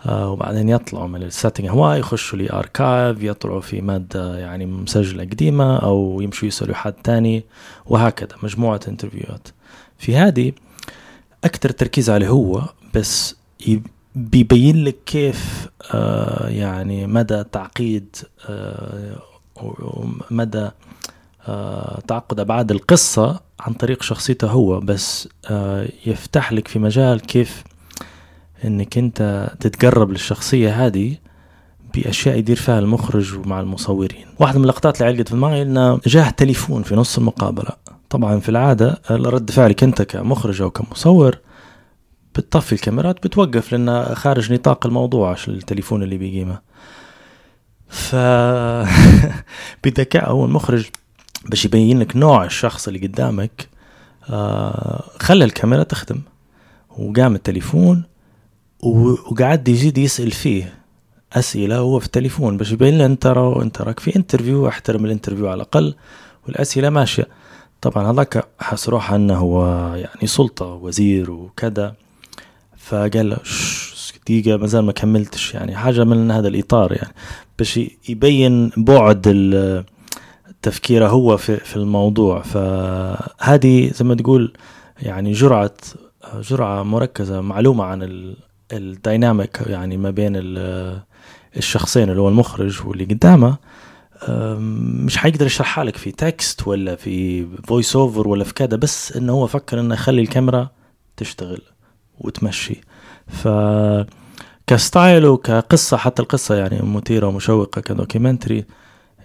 آه 0.05 0.31
وبعدين 0.31 0.69
يطلعوا 0.69 1.07
من 1.07 1.23
ال 1.23 1.28
setting. 1.28 1.67
هو 1.69 1.93
يخشوا 1.93 2.39
لي 2.39 2.53
archive 2.53 3.23
يطلعوا 3.23 3.61
في 3.61 3.81
مادة 3.81 4.37
يعني 4.37 4.65
مسجلة 4.65 5.23
قديمة 5.23 5.77
أو 5.77 6.21
يمشوا 6.21 6.47
يسألوا 6.47 6.75
حد 6.75 6.93
تاني 6.93 7.43
وهكذا 7.85 8.29
مجموعة 8.43 8.79
interview 8.87 9.32
هات. 9.32 9.47
في 9.97 10.15
هذه 10.15 10.51
أكثر 11.43 11.69
تركيز 11.69 12.09
عليه 12.09 12.27
هو 12.27 12.63
بس 12.93 13.35
بيبين 14.17 14.83
لك 14.83 14.97
كيف 15.05 15.67
آه 15.93 16.47
يعني 16.47 17.07
مدى 17.07 17.43
تعقيد 17.43 18.15
آه 18.49 19.15
ومدى 19.57 20.69
آه، 21.47 21.99
تعقد 22.07 22.39
أبعاد 22.39 22.71
القصة 22.71 23.39
عن 23.59 23.73
طريق 23.73 24.03
شخصيته 24.03 24.47
هو. 24.47 24.79
بس 24.79 25.29
آه، 25.49 25.87
يفتح 26.05 26.53
لك 26.53 26.67
في 26.67 26.79
مجال 26.79 27.21
كيف 27.21 27.63
إنك 28.65 28.97
أنت 28.97 29.51
تتقرب 29.59 30.11
للشخصية 30.11 30.85
هذه 30.85 31.15
بأشياء 31.93 32.37
يدير 32.37 32.55
فيها 32.55 32.79
المخرج 32.79 33.47
مع 33.47 33.59
المصورين. 33.59 34.25
واحدة 34.39 34.57
من 34.59 34.63
اللقطات 34.63 35.01
اللي 35.01 35.13
علقت 35.13 35.27
في 35.27 35.35
دماغي 35.35 35.61
إنه 35.61 35.99
جاه 36.07 36.29
تليفون 36.29 36.83
في 36.83 36.95
نص 36.95 37.17
المقابلة. 37.17 37.69
طبعا 38.09 38.39
في 38.39 38.49
العادة 38.49 39.01
رد 39.11 39.51
فعلك 39.51 39.83
أنت 39.83 40.01
كمخرج 40.01 40.61
أو 40.61 40.71
كمصور 40.71 41.37
بتطفي 42.37 42.73
الكاميرات 42.73 43.27
بتوقف 43.27 43.71
لأنه 43.71 44.13
خارج 44.13 44.53
نطاق 44.53 44.85
الموضوع 44.85 45.31
عشان 45.31 45.53
التليفون 45.53 46.03
اللي 46.03 46.17
بيقيمه. 46.17 46.59
ف 47.89 48.15
بذكاء 49.83 50.31
هو 50.31 50.45
المخرج 50.45 50.85
باش 51.45 51.65
يبين 51.65 51.99
لك 51.99 52.15
نوع 52.15 52.45
الشخص 52.45 52.87
اللي 52.87 53.07
قدامك 53.07 53.67
آه 54.29 55.03
خلى 55.19 55.45
الكاميرا 55.45 55.83
تخدم 55.83 56.21
وقام 56.97 57.35
التليفون 57.35 58.03
وقعد 58.83 59.67
يزيد 59.67 59.97
يسأل 59.97 60.31
فيه 60.31 60.73
أسئلة 61.33 61.77
هو 61.77 61.99
في 61.99 62.05
التليفون 62.05 62.57
باش 62.57 62.71
يبين 62.71 62.97
له 62.97 63.05
أنت 63.05 63.23
ترى 63.23 63.61
أنت 63.61 63.81
راك 63.81 63.99
في 63.99 64.15
interview 64.15 64.67
أحترم 64.67 65.05
ال 65.05 65.10
interview 65.10 65.47
على 65.47 65.55
الأقل 65.55 65.95
والأسئلة 66.47 66.89
ماشية. 66.89 67.27
طبعا 67.81 68.11
هذاك 68.11 68.47
حس 68.59 68.89
روحه 68.89 69.15
أنه 69.15 69.37
هو 69.37 69.65
يعني 69.95 70.27
سلطة 70.27 70.65
وزير 70.65 71.31
وكذا. 71.31 71.95
فقال 72.89 73.29
له 73.29 73.37
دقيقة 74.27 74.57
ما 74.57 74.67
زال 74.67 74.85
ما 74.85 74.91
كملتش 74.91 75.53
يعني 75.53 75.75
حاجة 75.75 76.03
من 76.03 76.31
هذا 76.31 76.47
الإطار 76.47 76.93
يعني. 76.93 77.13
باش 77.57 77.79
يبين 78.09 78.71
بعد 78.77 79.21
تفكيره 80.61 81.07
هو 81.07 81.37
في, 81.37 81.57
في 81.57 81.75
الموضوع. 81.75 82.41
فهذه 82.41 83.91
زي 83.93 84.05
ما 84.05 84.15
تقول 84.15 84.53
يعني 85.01 85.31
جرعة 85.31 85.71
جرعة 86.39 86.83
مركزة 86.83 87.41
معلومة 87.41 87.83
عن 87.83 88.33
ال 88.73 88.84
dynamic 88.84 89.59
يعني 89.67 89.97
ما 89.97 90.11
بين 90.11 90.33
الشخصين 91.57 92.09
اللي 92.09 92.21
هو 92.21 92.29
المخرج 92.29 92.87
واللي 92.87 93.05
قدامه. 93.05 93.57
مش 95.05 95.17
حيقدر 95.17 95.45
يشرحها 95.45 95.83
لك 95.83 95.97
في 95.97 96.11
text 96.11 96.67
ولا 96.67 96.95
في 96.95 97.45
voice 97.67 97.95
over 97.95 98.27
ولا 98.27 98.43
في 98.43 98.53
كذا 98.53 98.77
بس 98.77 99.17
إنه 99.17 99.33
هو 99.33 99.47
فكر 99.47 99.79
إنه 99.79 99.93
يخلي 99.93 100.21
الكاميرا 100.21 100.69
تشتغل. 101.17 101.61
وتمشي. 102.19 102.81
ف 103.27 103.47
ك 104.67 104.77
style 104.77 105.25
وكقصة 105.25 105.97
حتى 105.97 106.21
القصة 106.21 106.55
يعني 106.55 106.81
مثيرة 106.81 107.27
ومشوقة 107.27 107.81
ك 107.81 107.88
documentary 107.88 108.65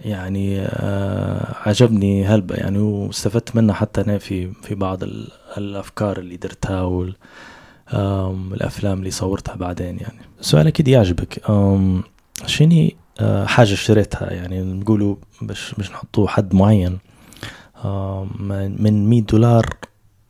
يعني 0.05 0.61
آه 0.61 1.55
عجبني 1.65 2.25
هلبة 2.25 2.55
يعني 2.55 2.79
واستفدت 2.79 3.55
منها 3.55 3.75
حتى 3.75 4.01
أنا 4.01 4.17
في 4.17 4.51
في 4.63 4.75
بعض 4.75 4.99
الأفكار 5.57 6.19
اللي 6.19 6.37
درتها 6.37 6.81
وال 6.81 7.15
الأفلام 8.53 8.99
اللي 8.99 9.11
صورتها 9.11 9.55
بعدين 9.55 9.97
يعني. 9.99 10.19
سؤال 10.41 10.67
أكيد 10.67 10.87
يعجبك. 10.87 11.41
شني 12.45 12.95
آه 13.19 13.45
حاجة 13.45 13.73
اشتريتها 13.73 14.33
يعني 14.33 14.61
نقولوا 14.61 15.15
باش 15.41 15.73
باش 15.77 15.91
نحطوه 15.91 16.27
حد 16.27 16.55
معين. 16.55 16.99
من 18.79 19.09
100 19.09 19.21
دولار 19.21 19.65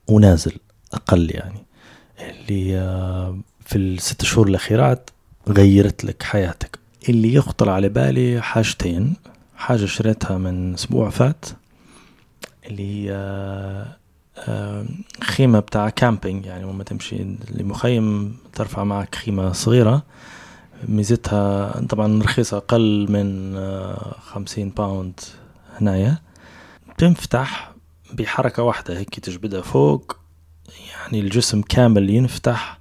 ونازل 0.08 0.54
أقل 0.94 1.32
يعني. 1.32 1.66
اللي 2.20 2.74
في 3.66 3.78
الست 3.78 4.24
شهور 4.26 4.48
الأخيرات 4.48 5.10
غيرت 5.50 6.04
لك 6.06 6.24
حياتك. 6.24 6.80
اللي 7.10 7.34
يخطر 7.34 7.70
على 7.70 7.90
بالي 7.90 8.42
حاجتين. 8.42 9.16
حاجة 9.58 9.86
شريتها 9.86 10.38
من 10.38 10.74
أسبوع 10.74 11.10
فات 11.10 11.46
اللي 12.66 12.84
هي 13.10 13.14
آه، 14.38 14.86
خيمة 15.22 15.60
بتاع 15.60 15.90
camping 15.90 16.46
يعني 16.46 16.64
لما 16.64 16.84
تمشي 16.84 17.26
لمخيم 17.52 18.38
ترفع 18.54 18.84
معك 18.84 19.16
خيمة 19.16 19.52
صغيرة. 19.52 20.04
ميزتها 20.88 21.72
طبعا 21.90 22.24
رخيصة 22.24 22.58
أقل 22.58 23.12
من 23.12 23.56
آه، 23.58 24.16
خمسين 24.22 24.70
pound 24.70 25.20
هنايا. 25.80 26.18
تنفتح 26.98 27.72
بحركة 28.14 28.64
واحدة 28.64 28.98
هيك 28.98 29.20
تجبدها 29.20 29.62
فوق. 29.62 30.18
يعني 30.92 31.20
الجسم 31.20 31.62
كامل 31.62 32.10
ينفتح 32.10 32.80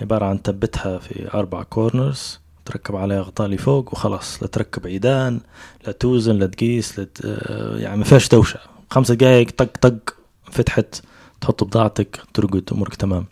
عبارة 0.00 0.24
عن 0.26 0.42
تبتها 0.42 0.98
في 0.98 1.34
أربع 1.34 1.62
كورنرز 1.62 2.40
تركب 2.64 2.96
عليها 2.96 3.22
غطاء 3.22 3.48
لفوق 3.48 3.92
وخلاص 3.92 4.42
لا 4.42 4.48
تركب 4.48 4.86
عيدان 4.86 5.40
لا 5.86 5.92
توزن 5.92 6.34
لا 6.38 6.46
تقيس 6.46 6.98
لا 6.98 7.04
ت... 7.14 7.20
يعني 7.80 7.96
ما 7.96 8.04
فيهاش 8.04 8.28
دوشة. 8.28 8.58
خمس 8.90 9.10
دقايق 9.10 9.50
طق 9.50 9.70
طق 9.80 10.14
فتحت 10.52 11.02
تحط 11.40 11.64
بضاعتك 11.64 12.20
ترقد 12.34 12.62
أمورك 12.72 12.94
تمام. 12.94 13.26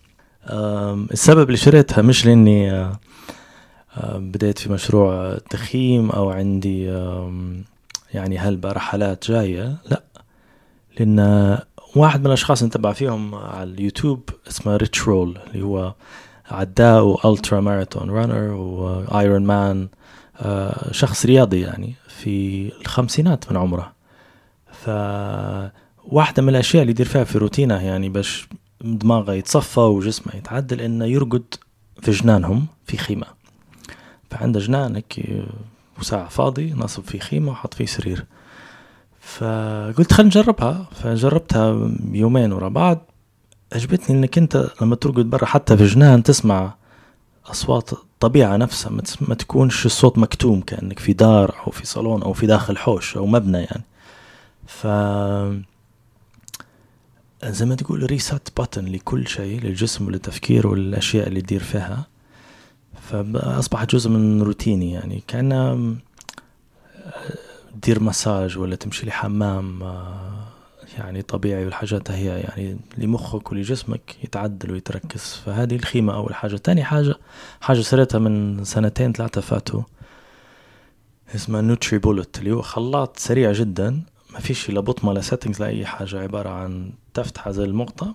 السبب 1.12 1.46
اللي 1.46 1.56
شريتها 1.56 2.02
مش 2.02 2.26
لأني 2.26 2.90
بديت 4.14 4.58
في 4.58 4.72
مشروع 4.72 5.38
تخييم 5.50 6.10
أو 6.10 6.30
عندي 6.30 6.84
يعني 8.14 8.38
هلبة 8.38 8.72
رحلات 8.72 9.30
جاية 9.30 9.76
لا. 9.90 10.02
لأن 10.98 11.58
واحد 11.96 12.20
من 12.20 12.26
الأشخاص 12.26 12.58
اللي 12.58 12.68
نتبع 12.68 12.92
فيهم 12.92 13.34
على 13.34 13.70
اليوتيوب 13.70 14.30
اسمه 14.48 14.76
Rich 14.76 15.02
Roll 15.08 15.38
اللي 15.46 15.64
هو 15.64 15.94
عداء 16.50 17.04
و 17.04 17.13
ultra 17.13 17.60
marathon 17.60 18.10
runner 18.10 18.44
و 18.44 18.50
Ironman 18.50 19.88
شخص 20.90 21.26
رياضي 21.26 21.60
يعني 21.60 21.94
في 22.08 22.66
الخمسينات 22.80 23.52
من 23.52 23.56
عمره. 23.56 23.92
ف 24.72 24.88
واحدة 26.04 26.42
من 26.42 26.48
الأشياء 26.48 26.82
اللي 26.82 26.90
يدير 26.90 27.06
فيها 27.06 27.24
في 27.24 27.38
روتينه 27.38 27.82
يعني 27.86 28.08
باش 28.08 28.48
دماغه 28.80 29.32
يتصفى 29.32 29.80
وجسمه 29.80 30.36
يتعدل 30.36 30.80
إنه 30.80 31.04
يرقد 31.04 31.54
في 32.00 32.10
جنانهم 32.10 32.66
في 32.86 32.96
خيمة. 32.96 33.26
فعنده 34.30 34.60
جنان 34.60 34.94
هيك 34.94 35.44
وساع 35.98 36.28
فاضي 36.28 36.72
نصب 36.72 37.02
فيه 37.02 37.18
خيمة 37.18 37.52
وحط 37.52 37.74
فيه 37.74 37.86
سرير. 37.86 38.24
فقلت 39.22 40.12
خلينا 40.12 40.28
نجربها. 40.28 40.88
فجربتها 40.92 41.90
يومين 42.12 42.52
ورا 42.52 42.68
بعض. 42.68 43.10
عجبتني 43.72 44.16
إنك 44.18 44.38
أنت 44.38 44.70
لما 44.80 44.96
ترقد 44.96 45.30
برا 45.30 45.44
حتى 45.44 45.76
في 45.76 45.84
جنان 45.86 46.22
تسمع 46.22 46.74
أصوات 47.46 47.92
الطبيعة 47.92 48.56
نفسها 48.56 48.92
ما 49.20 49.34
تكونش 49.34 49.86
الصوت 49.86 50.18
مكتوم 50.18 50.60
كأنك 50.60 50.98
في 50.98 51.12
دار 51.12 51.54
أو 51.66 51.72
في 51.72 51.86
صالون 51.86 52.22
أو 52.22 52.32
في 52.32 52.46
داخل 52.46 52.76
حوش 52.76 53.16
أو 53.16 53.26
مبنى 53.26 53.58
يعني. 53.58 53.84
ف 54.66 54.86
زي 57.44 57.64
ما 57.64 57.74
تقول 57.74 58.02
ريسات 58.10 58.48
باتن 58.56 58.84
لكل 58.84 59.28
شيء 59.28 59.60
للجسم 59.60 60.06
وللتفكير 60.06 60.66
والأشياء 60.66 61.28
اللي 61.28 61.40
تدير 61.40 61.62
فيها. 61.62 62.06
فأصبحت 63.10 63.94
جزء 63.94 64.10
من 64.10 64.42
روتيني 64.42 64.92
يعني. 64.92 65.22
كان 65.28 65.52
دير 67.74 68.02
مساج 68.02 68.58
ولا 68.58 68.76
تمشي 68.76 69.06
لحمام 69.06 69.82
يعني 70.98 71.22
طبيعي 71.22 71.64
والحاجات 71.64 72.10
هي 72.10 72.40
يعني 72.40 72.78
لمخك 72.98 73.52
ولجسمك 73.52 74.16
يتعدل 74.24 74.72
ويتركز. 74.72 75.42
فهذه 75.46 75.76
الخيمة 75.76 76.14
أول 76.14 76.34
حاجة. 76.34 76.56
تاني 76.56 76.84
حاجة 76.84 77.14
حاجة 77.60 77.80
شريتها 77.80 78.18
من 78.18 78.64
سنتين 78.64 79.12
ثلاثة 79.12 79.40
فاتوا 79.40 79.82
اسمها 81.34 81.60
NutriBullet 81.60 82.38
اللي 82.38 82.52
هو 82.52 82.62
خلاط 82.62 83.18
سريع 83.18 83.52
جدا 83.52 84.02
ما 84.32 84.40
فيش 84.40 84.70
لا 84.70 84.80
بطمة 84.80 85.12
لا 85.12 85.20
settings 85.20 85.60
لا 85.60 85.66
أي 85.66 85.86
حاجة 85.86 86.20
عبارة 86.20 86.48
عن 86.48 86.92
تفتح 87.14 87.50
زي 87.50 87.64
المقطة 87.64 88.14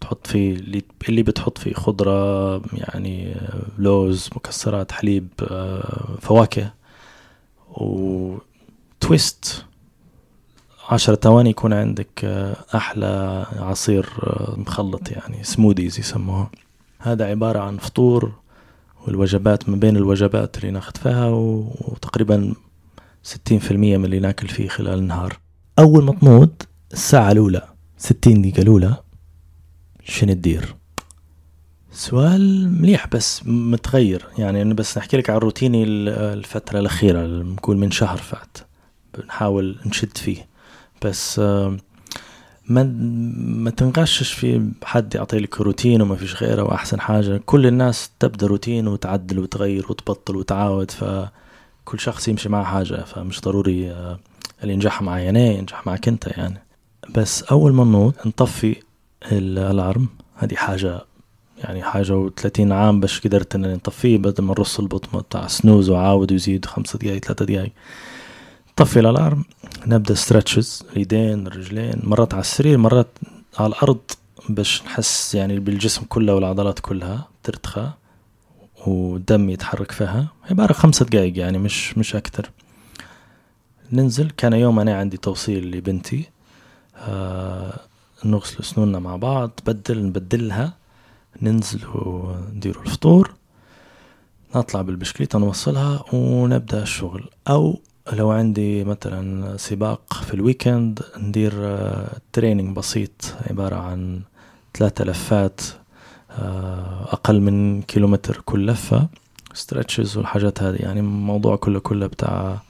تحط 0.00 0.26
فيه 0.26 0.54
اللي, 1.08 1.22
بتحط 1.22 1.58
فيه 1.58 1.74
خضرة 1.74 2.56
يعني 2.72 3.36
لوز 3.78 4.30
مكسرات 4.36 4.92
حليب 4.92 5.28
آه، 5.42 6.18
فواكه 6.20 6.74
و 9.04 9.14
twist 9.14 9.64
عشرة 10.88 11.14
ثواني 11.14 11.50
يكون 11.50 11.72
عندك 11.72 12.24
آه، 12.24 12.56
أحلى 12.74 13.46
عصير 13.56 14.06
آه، 14.22 14.54
مخلط 14.58 15.10
يعني 15.10 15.44
smoothies 15.44 15.98
يسموها. 15.98 16.50
هذا 16.98 17.26
عبارة 17.26 17.58
عن 17.58 17.76
فطور 17.76 18.32
والوجبات 19.06 19.68
من 19.68 19.78
بين 19.78 19.96
الوجبات 19.96 20.58
اللي 20.58 20.70
ناخذ 20.70 20.92
فيها 20.96 21.28
وتقريبا 21.28 22.54
ستين 23.22 23.58
في 23.58 23.70
المية 23.70 23.96
من 23.96 24.04
اللي 24.04 24.18
ناكل 24.18 24.48
فيه 24.48 24.68
خلال 24.68 24.98
النهار. 24.98 25.38
أول 25.78 26.04
ما 26.04 26.16
تنوض 26.16 26.62
الساعة 26.92 27.32
الأولى 27.32 27.68
ستين 27.98 28.42
دقيقة 28.42 28.62
الأولى 28.62 28.96
شنو 30.04 30.32
تدير؟ 30.32 30.74
سؤال 31.92 32.72
مليح 32.82 33.06
بس 33.06 33.42
متغير. 33.46 34.26
يعني 34.38 34.62
أنا 34.62 34.74
بس 34.74 34.98
نحكي 34.98 35.16
لك 35.16 35.30
عن 35.30 35.36
روتيني 35.36 35.84
الفترة 36.08 36.78
الأخيرة 36.78 37.26
نقول 37.26 37.76
من 37.76 37.90
شهر 37.90 38.16
فات. 38.16 38.58
بنحاول 39.18 39.76
نشد 39.86 40.18
فيه. 40.18 40.46
بس 41.04 41.38
ما 42.68 42.82
ما 43.38 43.70
تنغشش 43.70 44.32
في 44.32 44.70
حد 44.84 45.14
يعطي 45.14 45.38
لك 45.38 45.60
روتين 45.60 46.02
وما 46.02 46.16
فيش 46.16 46.42
غيره 46.42 46.62
وأحسن 46.62 47.00
حاجة. 47.00 47.40
كل 47.46 47.66
الناس 47.66 48.10
تبدأ 48.20 48.46
روتين 48.46 48.88
وتعدل 48.88 49.38
وتغير 49.38 49.86
وتبطل 49.90 50.36
وتعاود 50.36 50.90
فكل 50.90 52.00
شخص 52.00 52.28
يمشي 52.28 52.48
مع 52.48 52.64
حاجة 52.64 53.04
فمش 53.04 53.40
ضروري 53.40 53.90
اللي 54.62 54.72
ينجح 54.74 55.02
معي 55.02 55.28
أنا 55.28 55.40
ينجح 55.46 55.86
معك 55.86 56.08
أنت 56.08 56.26
يعني. 56.26 56.62
بس 57.14 57.42
أول 57.42 57.72
ما 57.72 57.84
ننوض 57.84 58.14
نطفي 58.26 58.76
الألارم. 59.32 60.08
هذه 60.36 60.54
حاجة 60.54 61.00
يعني 61.58 61.82
حاجة 61.82 62.28
و30 62.28 62.60
عام 62.60 63.00
باش 63.00 63.20
قدرت 63.20 63.54
اني 63.54 63.74
نطفيه 63.74 64.18
بدل 64.18 64.44
ما 64.44 64.50
نرص 64.52 64.80
البطمة 64.80 65.20
بتاع 65.20 65.46
سنوز 65.46 65.90
وعاود 65.90 66.32
ويزيد 66.32 66.64
خمسة 66.64 66.98
دقايق 66.98 67.24
ثلاثة 67.24 67.44
دقايق. 67.44 67.72
طفي 68.76 69.00
الألارم 69.00 69.44
نبدأ 69.86 70.14
ستريتشز 70.14 70.84
اليدين 70.92 71.46
الرجلين 71.46 72.00
مرات 72.02 72.34
على 72.34 72.40
السرير 72.40 72.78
مرات 72.78 73.08
على 73.58 73.66
الأرض 73.66 74.00
باش 74.48 74.82
نحس 74.82 75.34
يعني 75.34 75.58
بالجسم 75.60 76.02
كله 76.08 76.34
والعضلات 76.34 76.78
كلها 76.78 77.28
ترتخى 77.42 77.90
والدم 78.86 79.50
يتحرك 79.50 79.92
فيها. 79.92 80.28
عبارة 80.50 80.72
خمسة 80.72 81.04
دقايق 81.04 81.38
يعني 81.38 81.58
مش 81.58 81.98
مش 81.98 82.16
أكتر. 82.16 82.50
ننزل. 83.92 84.30
كان 84.30 84.52
اليوم 84.52 84.78
أنا 84.80 84.96
عندي 84.98 85.16
توصيل 85.16 85.70
لبنتي. 85.70 86.28
آه 86.96 87.80
نغسل 88.24 88.64
سنوننا 88.64 88.98
مع 88.98 89.16
بعض 89.16 89.48
تبدل 89.50 90.06
نبدلها. 90.06 90.72
ننزل 91.42 91.80
ونديروا 91.94 92.82
الفطور. 92.82 93.34
نطلع 94.56 94.82
بالبشكليطة 94.82 95.38
نوصلها 95.38 96.04
ونبدأ 96.12 96.82
الشغل. 96.82 97.28
أو 97.48 97.80
لو 98.12 98.30
عندي 98.30 98.84
مثلا 98.84 99.56
سباق 99.56 100.14
في 100.14 100.34
ال 100.34 100.42
weekend 100.42 101.00
ندير 101.18 101.52
training 102.32 102.76
بسيط 102.76 103.34
عبارة 103.50 103.76
عن 103.76 104.20
ثلاثة 104.74 105.04
لفات 105.04 105.60
آه، 106.30 107.02
أقل 107.12 107.40
من 107.40 107.82
كيلومتر 107.82 108.42
كل 108.44 108.66
لفة 108.66 109.08
stretches 109.54 110.16
والحاجات 110.16 110.62
هذه 110.62 110.76
يعني 110.76 111.00
الموضوع 111.00 111.56
كله 111.56 111.80
كله 111.80 112.06
بتاع 112.06 112.62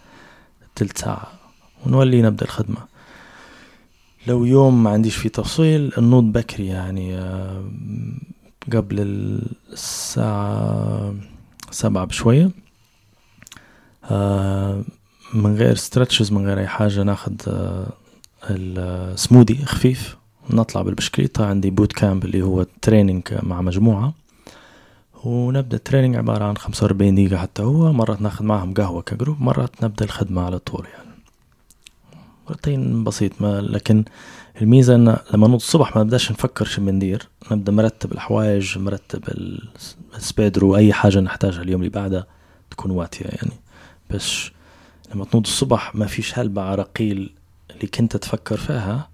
تلت 0.74 0.98
ساعة 0.98 1.28
ونولي 1.86 2.22
نبدأ 2.22 2.44
الخدمة. 2.44 2.78
لو 4.26 4.44
يوم 4.44 4.82
ما 4.82 4.90
عنديش 4.90 5.16
فيه 5.16 5.28
توصيل 5.28 5.92
نوض 5.98 6.24
بكري 6.24 6.66
يعني 6.66 7.18
آه، 7.18 7.64
قبل 8.72 8.96
الساعة 9.72 11.14
سبعة 11.70 12.04
بشوية 12.04 12.50
آه، 14.10 14.82
من 15.32 15.56
غير 15.56 15.74
stretches 15.74 16.32
من 16.32 16.46
غير 16.46 16.58
أي 16.58 16.66
حاجة 16.66 17.02
ناخد 17.02 17.42
السمودي 18.50 19.64
خفيف 19.64 20.16
نطلع 20.50 20.82
بالبشكليطة 20.82 21.46
عندي 21.46 21.70
boot 21.70 21.92
camp 21.92 22.24
اللي 22.24 22.42
هو 22.42 22.66
training 22.82 23.22
مع 23.42 23.60
مجموعة. 23.60 24.14
ونبدأ 25.24 25.76
ال 25.76 25.81
training 25.81 26.16
عبارة 26.16 26.44
عن 26.44 26.56
خمسة 26.56 26.84
وأربعين 26.84 27.14
دقيقة 27.14 27.36
حتى 27.36 27.62
هو. 27.62 27.92
مرات 27.92 28.22
ناخذ 28.22 28.44
معهم 28.44 28.74
قهوة 28.74 29.02
ك 29.02 29.09
group 29.09 29.40
مرات 29.40 29.84
نبدأ 29.84 30.04
الخدمة 30.04 30.42
على 30.42 30.58
طول 30.58 30.86
يعني. 30.92 31.10
روتين 32.48 33.04
بسيط 33.04 33.42
ما 33.42 33.60
لكن 33.60 34.04
الميزة 34.62 34.94
إن 34.94 35.16
لما 35.34 35.48
نوض 35.48 35.54
الصبح 35.54 35.96
ما 35.96 36.02
نبدأش 36.02 36.30
نفكر 36.30 36.64
شو 36.64 36.84
بندير. 36.84 37.28
نبدأ 37.52 37.72
مرتب 37.72 38.12
الحوايج 38.12 38.78
مرتب 38.78 39.22
ال 40.16 40.25
Speedo 40.25 40.76
أي 40.76 40.92
حاجة 40.92 41.20
نحتاجها 41.20 41.62
اليوم 41.62 41.80
اللي 41.80 41.90
بعده 41.90 42.26
تكون 42.70 42.90
واتية 42.90 43.24
يعني. 43.24 43.52
بس 44.10 44.50
لما 45.10 45.24
تنوض 45.24 45.46
الصبح 45.46 45.94
ما 45.94 46.06
فيش 46.06 46.38
هلبة 46.38 46.62
عراقيل 46.62 47.34
اللي 47.70 47.86
كنت 47.86 48.16
تفكر 48.16 48.56
فيها 48.56 49.08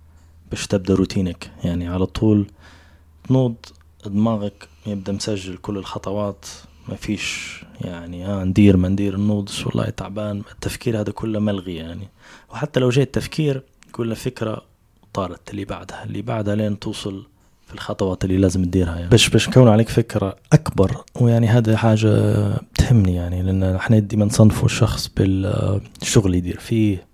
باش 0.50 0.66
تبدأ 0.66 0.94
روتينك. 0.94 1.50
يعني 1.64 1.88
على 1.88 2.06
طول 2.06 2.46
تنوض 3.28 3.54
دماغك 4.06 4.68
يبدأ 4.86 5.12
مسجل 5.12 5.56
كل 5.56 5.78
الخطوات 5.78 6.46
ما 6.88 6.96
فيش 6.96 7.60
يعني 7.80 8.24
ها 8.24 8.44
ندير 8.44 8.76
ما 8.76 8.88
ندير 8.88 9.14
النوض 9.14 9.50
والله 9.66 9.90
تعبان 9.90 10.42
التفكير 10.52 11.00
هذا 11.00 11.12
كله 11.12 11.38
ملغي 11.38 11.74
يعني. 11.76 12.08
وحتى 12.50 12.80
لو 12.80 12.90
جاي 12.90 13.04
التفكير 13.04 13.62
كل 13.92 14.16
فكرة 14.16 14.62
طارت 15.12 15.50
اللي 15.50 15.64
بعدها 15.64 16.04
اللي 16.04 16.22
بعدها 16.22 16.54
لين 16.54 16.78
توصل 16.78 17.26
في 17.70 17.76
الخطوات 17.76 18.24
اللي 18.24 18.36
لازم 18.36 18.64
تديرها 18.64 18.96
يعني. 18.96 19.08
باش 19.08 19.28
باش 19.28 19.48
كون 19.48 19.68
عليك 19.68 19.88
فكرة 19.88 20.36
أكبر 20.52 21.04
ويعني 21.20 21.48
هذا 21.48 21.76
حاجة 21.76 22.34
تهمني 22.74 23.14
يعني 23.14 23.42
لأن 23.42 23.62
إحنا 23.62 23.98
ديما 23.98 24.24
نصنفوا 24.24 24.64
الشخص 24.64 25.08
بالشغل 25.16 26.26
اللي 26.26 26.38
يدير 26.38 26.60
فيه 26.60 27.06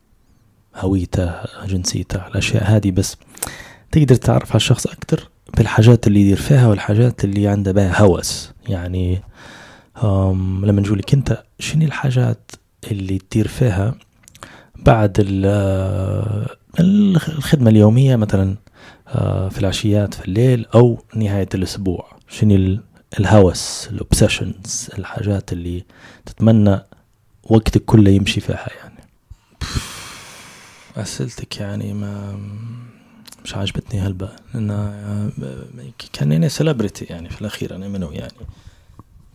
هويته 0.77 1.33
جنسيته 1.67 2.27
الأشياء 2.27 2.65
هذه 2.65 2.91
بس 2.91 3.17
تقدر 3.93 4.15
تعرف 4.15 4.51
على 4.51 4.57
الشخص 4.57 4.87
أكتر 4.87 5.29
بالحاجات 5.57 6.07
اللي 6.07 6.21
يدير 6.21 6.37
فيها 6.37 6.69
والحاجات 6.69 7.25
اللي 7.25 7.49
عنده 7.49 7.73
بها 7.73 8.01
هوس. 8.03 8.53
يعني 8.69 9.23
لما 10.63 10.81
نقول 10.81 11.03
أنت 11.15 11.43
شنو 11.59 11.85
الحاجات 11.85 12.51
اللي 12.91 13.19
تدير 13.19 13.49
فيها 13.49 13.95
بعد 14.77 15.13
الخدمة 16.81 17.71
اليومية 17.71 18.17
مثلا؟ 18.17 18.57
في 19.51 19.59
العشيات 19.59 20.15
في 20.15 20.25
الليل 20.25 20.67
أو 20.75 21.03
نهاية 21.15 21.49
الأسبوع. 21.55 22.17
شنو 22.29 22.79
الهوس 23.21 23.89
الأوبسيشنز 23.93 24.91
الحاجات 24.99 25.53
اللي 25.53 25.85
تتمنى 26.27 26.81
وقتك 27.45 27.85
كله 27.85 28.11
يمشي 28.11 28.41
فيها 28.41 28.69
يعني. 28.83 29.01
أسئلتك 30.97 31.61
يعني 31.61 31.95
ما 31.95 32.39
مش 33.45 33.55
عاجبتني 33.55 34.01
هلبا. 34.01 34.37
لأن 34.55 35.93
كان 36.13 36.33
يعني 36.33 36.49
سيلبرتي 36.49 37.05
يعني 37.05 37.31
في 37.31 37.41
الأخير 37.41 37.77
أنا 37.77 37.89
منو 37.89 38.13
يعني. 38.13 38.47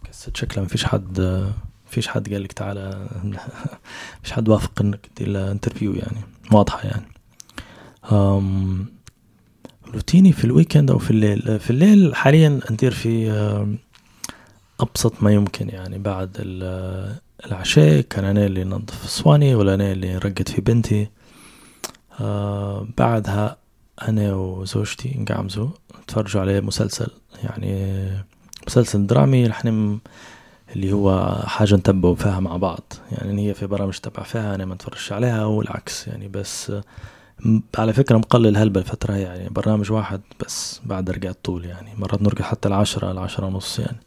كسر 0.03 0.31
شكله 0.35 0.63
ما 0.63 0.69
فيش 0.69 0.85
حد 0.85 1.47
فيش 1.89 2.07
حد 2.07 2.33
قال 2.33 2.43
لك 2.43 2.51
تعالى 2.51 3.07
مش 4.23 4.31
حد 4.31 4.49
وافق 4.49 4.81
إنك 4.81 5.09
تدير 5.15 5.51
انترفيو 5.51 5.93
يعني. 5.93 6.21
واضحة 6.51 6.81
يعني. 6.83 7.05
أم 8.11 8.85
روتيني 9.93 10.31
في 10.31 10.45
الويكند 10.45 10.91
أو 10.91 10.97
في 10.97 11.11
الليل. 11.11 11.59
في 11.59 11.69
الليل 11.69 12.15
حاليا 12.15 12.59
ندير 12.71 12.91
في 12.91 13.31
أبسط 14.79 15.23
ما 15.23 15.31
يمكن 15.31 15.69
يعني 15.69 15.97
بعد 15.97 16.37
العشاء. 17.45 18.01
كان 18.01 18.25
أنا 18.25 18.45
اللي 18.45 18.63
ننظف 18.63 19.03
الصواني 19.03 19.55
ولا 19.55 19.73
أنا 19.73 19.91
اللي 19.91 20.17
رقد 20.17 20.49
في 20.49 20.61
بنتي. 20.61 21.07
آه 22.21 22.87
بعدها 22.97 23.57
أنا 24.01 24.33
وزوجتي 24.33 25.15
نقعمزو 25.19 25.69
نتفرجوا 26.03 26.41
على 26.41 26.61
مسلسل 26.61 27.07
يعني 27.43 28.07
مسلسل 28.67 29.07
درامي 29.07 29.47
نحن 29.47 29.99
اللي 30.75 30.93
هو 30.93 31.35
حاجة 31.45 31.75
نتبعوا 31.75 32.15
فيها 32.15 32.39
مع 32.39 32.57
بعض. 32.57 32.93
يعني 33.11 33.49
هي 33.49 33.53
في 33.53 33.67
برامج 33.67 33.97
تبع 33.97 34.23
فيها 34.23 34.55
أنا 34.55 34.65
ما 34.65 34.75
نتفرجش 34.75 35.11
عليها 35.11 35.45
والعكس 35.45 36.07
يعني. 36.07 36.27
بس 36.27 36.71
على 37.77 37.93
فكرة 37.93 38.17
مقلل 38.17 38.57
هلبة 38.57 38.79
الفترة 38.79 39.13
يعني 39.13 39.49
برنامج 39.49 39.91
واحد 39.91 40.21
بس 40.45 40.81
بعد 40.85 41.09
رجعت 41.09 41.37
طول 41.43 41.65
يعني 41.65 41.89
مرات 41.97 42.21
نرقد 42.21 42.41
حتى 42.41 42.67
العشرة 42.67 43.11
العشرة 43.11 43.45
ونص 43.45 43.79
يعني. 43.79 43.97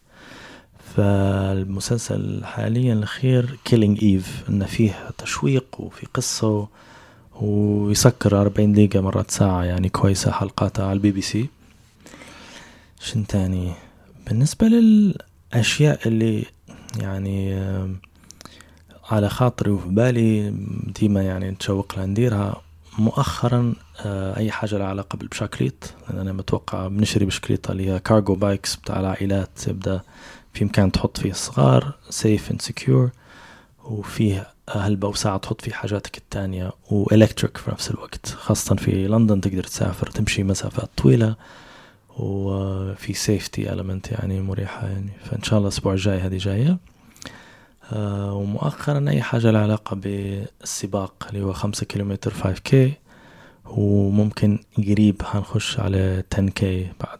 فالمسلسل 0.97 2.44
حاليا 2.44 2.92
الأخير 2.92 3.59
Killing 3.64 4.05
Eve 4.05 4.45
إنه 4.49 4.66
فيه 4.66 5.11
تشويق 5.18 5.64
وفي 5.79 6.07
قصة 6.14 6.68
ويسكر 7.40 8.40
أربعين 8.40 8.73
دقيقة 8.73 9.01
مرات 9.01 9.31
ساعة 9.31 9.64
يعني 9.64 9.88
كويسة 9.88 10.33
حلقاتها 10.33 10.85
على 10.85 10.92
البي 10.92 11.11
بي 11.11 11.20
سي. 11.20 11.49
شن 13.01 13.27
تاني؟ 13.27 13.73
بالنسبة 14.27 14.66
للأشياء 14.66 16.09
اللي 16.09 16.44
يعني 17.01 17.55
على 19.11 19.29
خاطري 19.29 19.70
وفي 19.70 19.88
بالي 19.88 20.55
ديما 21.01 21.23
يعني 21.23 21.51
نتشوق 21.51 21.94
لها 21.97 22.07
نديرها. 22.07 22.62
مؤخرا 22.99 23.75
آه، 24.01 24.37
أي 24.37 24.51
حاجة 24.51 24.79
لها 24.79 24.87
علاقة 24.87 25.17
بالبشاكليت 25.17 25.85
لأن 26.09 26.19
أنا 26.19 26.33
متوقع 26.33 26.89
بنشري 26.89 27.25
بشكليطه 27.25 27.73
اللي 27.73 27.91
هي 27.91 27.99
cargo 27.99 28.35
bikes 28.35 28.77
بتاع 28.77 29.01
العائلات 29.01 29.69
يبدا 29.69 30.01
في 30.55 30.65
مكان 30.65 30.93
تحط 30.93 31.19
فيه 31.19 31.31
الصغار 31.31 31.95
safe 32.11 32.51
and 32.51 32.62
secure 32.62 33.11
وفيه 33.85 34.47
هلبة 34.71 35.09
وساع 35.09 35.37
تحط 35.37 35.61
فيه 35.61 35.73
حاجاتك 35.73 36.19
التانية 36.19 36.73
و 36.90 36.98
electric 36.98 37.57
في 37.57 37.71
نفس 37.71 37.91
الوقت. 37.91 38.29
خاصة 38.29 38.77
في 38.77 39.09
لندن 39.09 39.41
تقدر 39.41 39.63
تسافر 39.63 40.07
تمشي 40.07 40.43
مسافات 40.43 40.91
طويلة 40.97 41.37
وفي 42.17 43.15
safety 43.14 43.67
element 43.69 44.13
يعني 44.13 44.41
مريحة 44.41 44.87
يعني. 44.87 45.11
فإن 45.25 45.43
شاء 45.43 45.59
الله 45.59 45.69
الأسبوع 45.69 45.93
الجاي 45.93 46.19
هذه 46.19 46.37
جاية. 46.37 46.79
ومؤخرا 47.92 49.05
أي 49.09 49.23
حاجة 49.23 49.51
لها 49.51 49.61
علاقة 49.62 49.97
بالسباق 49.97 51.27
اللي 51.31 51.44
هو 51.44 51.53
خمسة 51.53 51.87
كيلومتر 51.87 52.33
5K 52.33 52.75
وممكن 53.66 54.59
قريب 54.79 55.23
هنخش 55.25 55.81
على 55.81 56.25
10K 56.35 56.62
بعد 57.01 57.18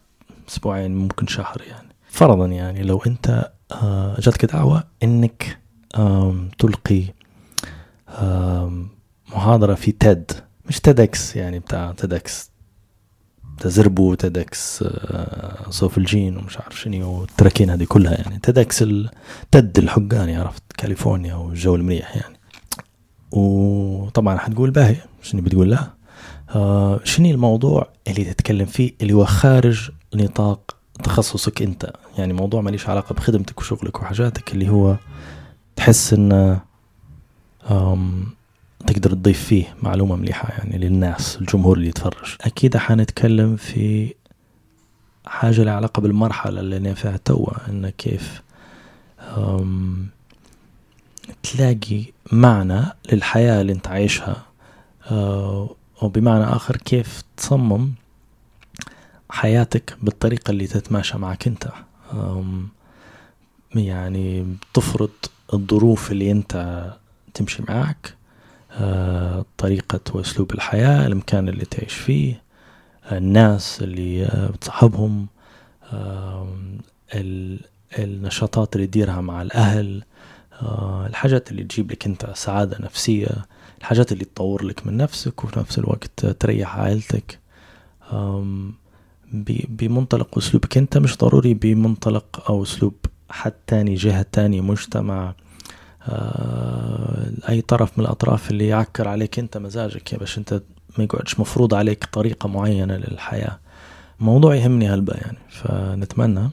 أسبوعين 0.49 0.95
ممكن 0.95 1.27
شهر 1.27 1.61
يعني. 1.69 1.87
فرضا 2.09 2.45
يعني 2.45 2.83
لو 2.83 3.01
أنت 3.07 3.51
آه، 3.71 4.15
جاتك 4.19 4.45
دعوة 4.45 4.83
إنك 5.03 5.59
تلقي 6.59 7.03
محاضرة 9.29 9.73
في 9.73 9.91
تيد 9.91 10.31
مش 10.65 10.79
تيدكس 10.79 11.35
يعني 11.35 11.59
بتاع 11.59 11.91
تيدكس 11.91 12.51
تزربو 13.59 14.13
تيدكس 14.13 14.83
آه، 14.87 15.69
صوف 15.69 15.97
الجين 15.97 16.37
ومش 16.37 16.57
عارف 16.57 16.81
شنو 16.81 17.19
والتراكين 17.19 17.69
هذه 17.69 17.83
كلها 17.83 18.13
يعني. 18.13 18.39
تيدكس 18.39 18.81
التد 18.81 19.77
الحقاني 19.77 20.35
عرفت؟ 20.35 20.63
كاليفورنيا 20.77 21.35
والجو 21.35 21.75
المريح 21.75 22.15
يعني. 22.15 22.35
وطبعا 23.31 24.37
حتقول 24.37 24.71
باهي 24.71 24.95
شنو 25.21 25.41
بتقول 25.41 25.69
لا 25.69 25.87
آه 26.55 26.99
شنو 27.03 27.29
الموضوع 27.29 27.89
اللي 28.07 28.23
تتكلم 28.23 28.65
فيه 28.65 28.91
اللي 29.01 29.13
هو 29.13 29.25
خارج 29.25 29.91
نطاق 30.15 30.75
تخصصك 31.03 31.61
انت؟ 31.61 31.93
يعني 32.17 32.33
موضوع 32.33 32.61
ماليش 32.61 32.89
علاقة 32.89 33.13
بخدمتك 33.13 33.59
وشغلك 33.59 34.01
وحاجاتك 34.01 34.53
اللي 34.53 34.69
هو 34.69 34.95
تحس 35.75 36.13
إن 36.13 36.59
تقدر 38.87 39.09
تضيف 39.09 39.43
فيه 39.43 39.75
معلومة 39.83 40.15
مليحة 40.15 40.49
يعني 40.49 40.77
للناس 40.77 41.37
الجمهور 41.41 41.77
اللي 41.77 41.87
يتفرج. 41.89 42.35
أكيد 42.41 42.77
حنتكلم 42.77 43.55
في 43.55 44.13
حاجة 45.25 45.63
لها 45.63 45.73
علاقة 45.73 46.01
بالمرحلة 46.01 46.59
اللي 46.59 46.77
أنا 46.77 46.93
فيها 46.93 47.17
توا 47.17 47.69
إن 47.69 47.89
كيف 47.89 48.41
تلاقي 51.43 52.05
معنى 52.31 52.81
للحياة 53.11 53.61
اللي 53.61 53.73
أنت 53.73 53.87
عايشها. 53.87 54.45
أه 55.11 55.75
وبمعنى 56.01 56.43
آخر 56.43 56.77
كيف 56.77 57.23
تصمم 57.37 57.91
حياتك 59.29 59.97
بالطريقة 60.01 60.51
اللي 60.51 60.67
تتماشى 60.67 61.17
معك 61.17 61.47
أم 62.13 62.67
يعني 63.75 64.55
تفرض 64.73 65.09
الظروف 65.53 66.11
اللي 66.11 66.31
أنت 66.31 66.83
تمشي 67.33 67.63
أه 67.69 68.14
طريقة 69.57 69.99
وأسلوب 70.13 70.53
الحياة 70.53 71.07
المكان 71.07 71.49
اللي 71.49 71.65
تعيش 71.65 71.93
فيه 71.93 72.41
الناس 73.11 73.81
اللي 73.81 74.25
آه، 74.25 74.47
بتصاحبهم 74.47 75.27
النشاطات 77.99 78.75
اللي 78.75 78.87
تديرها 78.87 79.21
مع 79.21 79.41
الأهل 79.41 80.03
آه، 80.61 81.07
الحاجات 81.07 81.51
اللي 81.51 81.63
تجيب 81.63 81.91
لك 81.91 82.05
أنت 82.05 82.31
سعادة 82.33 82.77
نفسية 82.81 83.27
الحاجات 83.79 84.11
اللي 84.11 84.25
تطور 84.25 84.63
لك 84.63 84.87
من 84.87 84.97
نفسك 84.97 85.43
وفي 85.43 85.59
نفس 85.59 85.79
الوقت 85.79 86.25
تريح 86.25 86.77
عائلتك. 86.77 87.39
بمنطلق 89.69 90.37
أسلوبك 90.37 90.77
أنت 90.77 90.97
مش 90.97 91.17
ضروري 91.17 91.53
بمنطلق 91.53 92.43
أو 92.49 92.63
أسلوب 92.63 92.93
حد 93.29 93.53
تاني 93.67 93.95
جهة 93.95 94.25
تانية 94.31 94.61
مجتمع 94.61 95.33
آه، 96.07 97.31
أي 97.49 97.61
طرف 97.61 97.99
من 97.99 98.05
الأطراف 98.05 98.51
اللي 98.51 98.67
يعكر 98.67 99.07
عليك 99.07 99.39
أنت 99.39 99.57
مزاجك 99.57 100.13
يا 100.13 100.17
باش 100.17 100.37
أنت 100.37 100.61
ما 100.97 101.03
يقعدش 101.03 101.39
مفروض 101.39 101.73
عليك 101.73 102.05
طريقة 102.05 102.49
معينة 102.49 102.97
للحياة. 102.97 103.59
موضوع 104.19 104.55
يهمني 104.55 104.89
هلبا 104.89 105.17
يعني 105.17 105.37
فنتمنى 105.49 106.49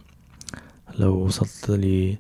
لو 0.99 1.15
وصلت 1.15 1.71
لي 1.71 2.19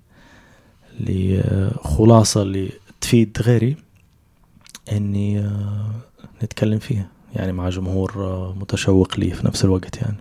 لخلاصة 1.00 2.42
اللي 2.42 2.70
تفيد 3.00 3.38
غيري 3.42 3.76
إني 4.92 5.38
آه، 5.40 5.90
نتكلم 6.42 6.78
فيه 6.78 7.08
يعني 7.34 7.52
مع 7.52 7.68
جمهور 7.68 8.12
آه، 8.16 8.54
متشوق 8.60 9.18
لي 9.18 9.30
في 9.30 9.46
نفس 9.46 9.64
الوقت 9.64 9.96
يعني. 10.02 10.16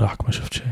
راحك 0.00 0.24
ما 0.24 0.30
شفت 0.30 0.52
شيء. 0.54 0.66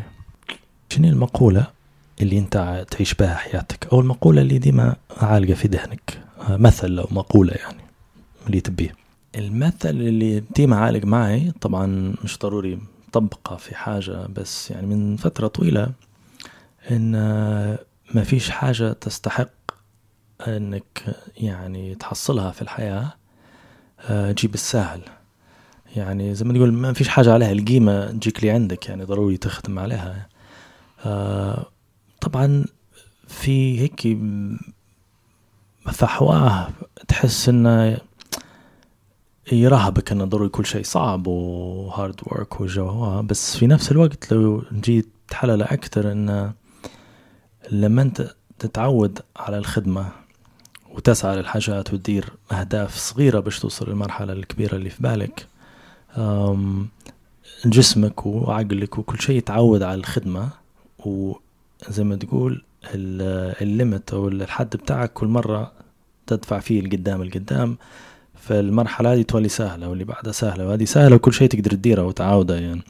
شنو 0.88 1.08
المقولة؟ 1.08 1.81
اللي 2.22 2.38
انت 2.38 2.86
تعيش 2.90 3.14
بها 3.14 3.34
حياتك. 3.34 3.86
أو 3.92 4.00
المقولة 4.00 4.42
اللي 4.42 4.58
ديما 4.58 4.96
عالقة 5.16 5.54
في 5.54 5.68
ذهنك 5.68 6.20
آه، 6.48 6.56
مثل 6.56 6.98
أو 6.98 7.06
مقولة 7.10 7.52
يعني 7.54 7.82
اللي 8.46 8.60
تبيه. 8.60 8.94
المثل 9.36 9.90
اللي 9.90 10.40
ديما 10.56 10.76
عالق 10.76 11.04
معي 11.04 11.52
طبعا 11.60 12.14
مش 12.24 12.38
ضروري 12.38 12.78
طبقة 13.12 13.56
في 13.56 13.74
حاجة 13.76 14.26
بس 14.26 14.70
يعني 14.70 14.86
من 14.86 15.16
فترة 15.16 15.46
طويلة 15.46 15.92
إن 16.90 17.14
آه، 17.14 17.78
ما 18.14 18.24
فيش 18.24 18.50
حاجة 18.50 18.92
تستحق 18.92 19.48
إنك 20.46 21.16
يعني 21.36 21.94
تحصلها 21.94 22.50
في 22.50 22.62
الحياة 22.62 23.12
آه، 24.00 24.32
تجيب 24.32 24.54
السهل. 24.54 25.00
يعني 25.96 26.34
زي 26.34 26.44
ما 26.44 26.52
تقول 26.54 26.72
ما 26.72 26.92
فيش 26.92 27.08
حاجة 27.08 27.32
عليها 27.32 27.52
القيمة 27.52 28.10
تجيك 28.10 28.44
لي 28.44 28.50
عندك 28.50 28.88
يعني 28.88 29.04
ضروري 29.04 29.36
تخدم 29.36 29.78
عليها. 29.78 30.26
طبعا 32.22 32.64
في 33.28 33.80
هيك 33.80 34.18
فحواه 35.92 36.68
تحس 37.08 37.48
إنه 37.48 37.98
يرهبك 39.52 40.12
إنه 40.12 40.24
ضروري 40.24 40.48
كل 40.48 40.66
شيء 40.66 40.82
صعب 40.84 41.26
وهارد 41.26 42.20
ورك 42.26 42.60
وجو. 42.60 43.22
بس 43.22 43.56
في 43.56 43.66
نفس 43.66 43.92
الوقت 43.92 44.32
لو 44.32 44.64
جيت 44.72 45.08
تحلل 45.28 45.62
أكثر 45.62 46.12
انه 46.12 46.52
لما 47.70 48.02
أنت 48.02 48.34
تتعود 48.58 49.18
على 49.36 49.58
الخدمة 49.58 50.08
وتسعى 50.90 51.36
للحاجات 51.36 51.94
وتدير 51.94 52.32
أهداف 52.52 52.96
صغيرة 52.96 53.40
باش 53.40 53.58
توصل 53.58 53.88
للمرحلة 53.88 54.32
الكبيرة 54.32 54.74
اللي 54.76 54.90
في 54.90 55.02
بالك 55.02 55.46
جسمك 57.66 58.26
وعقلك 58.26 58.98
وكل 58.98 59.20
شيء 59.20 59.36
يتعود 59.36 59.82
على 59.82 59.94
الخدمة 59.94 60.48
وزي 61.88 62.04
ما 62.04 62.16
تقول 62.16 62.64
ال- 62.94 63.54
الليمت 63.62 64.12
أو 64.14 64.28
الحد 64.28 64.76
بتاعك 64.76 65.12
كل 65.12 65.26
مرة 65.26 65.72
تدفع 66.26 66.58
فيه 66.58 66.80
القدام 66.80 67.22
القدام 67.22 67.76
فالمرحلة 68.34 69.12
هذه 69.12 69.22
تولي 69.22 69.48
سهلة 69.48 69.88
واللي 69.88 70.04
بعدها 70.04 70.32
سهلة 70.32 70.66
وهذه 70.66 70.84
سهلة 70.84 71.16
وكل 71.16 71.32
شيء 71.32 71.48
تقدر 71.48 71.70
تديره 71.70 72.02
وتعاودها 72.02 72.56
يعني. 72.60 72.82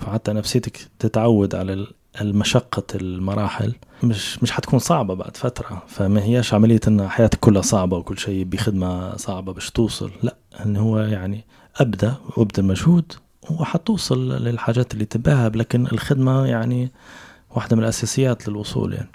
فحتى 0.00 0.32
نفسيتك 0.32 0.78
تتعود 0.98 1.54
على 1.54 1.72
ال- 1.72 1.92
المشقة 2.20 2.82
المراحل. 2.94 3.74
مش 4.02 4.42
مش 4.42 4.50
حتكون 4.50 4.78
صعبة 4.78 5.14
بعد 5.14 5.36
فترة 5.36 5.82
فما 5.88 6.22
هياش 6.22 6.54
عملية 6.54 6.80
إن 6.88 7.08
حياتك 7.08 7.38
كلها 7.40 7.62
صعبة 7.62 7.96
وكل 7.96 8.18
شيء 8.18 8.44
بخدمة 8.44 9.16
صعبة 9.16 9.52
باش 9.52 9.70
توصل 9.70 10.10
لا. 10.22 10.36
إن 10.66 10.76
هو 10.76 10.98
يعني 10.98 11.44
أبدأ 11.76 12.14
وابدا 12.36 12.62
المجهود 12.62 13.12
وحتوصل 13.50 14.32
للحاجات 14.44 14.94
اللي 14.94 15.04
تباها 15.04 15.48
لكن 15.48 15.86
الخدمة 15.86 16.46
يعني 16.46 16.90
واحدة 17.58 17.76
من 17.76 17.82
الأساسيات 17.82 18.48
للوصول 18.48 18.92
يعني. 18.94 19.08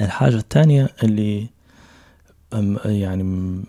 الحاجة 0.00 0.36
الثانية 0.36 0.90
اللي 1.02 1.48
يعني 2.84 3.22
م- 3.22 3.64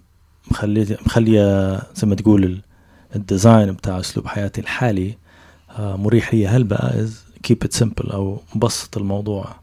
مخلية 1.06 1.76
زي 1.96 2.08
ما 2.08 2.16
تقول 2.16 2.44
ال- 2.44 2.62
الديزاين 3.16 3.72
بتاع 3.72 4.00
أسلوب 4.00 4.28
حياتي 4.28 4.62
الحالي 4.62 5.18
آه، 5.80 5.96
مريح 5.96 6.34
لي. 6.34 6.48
هلبا 6.48 7.08
keep 7.48 7.68
it 7.68 7.80
simple 7.84 8.12
أو 8.14 8.40
بسط 8.56 8.98
الموضوع؟ 8.98 9.56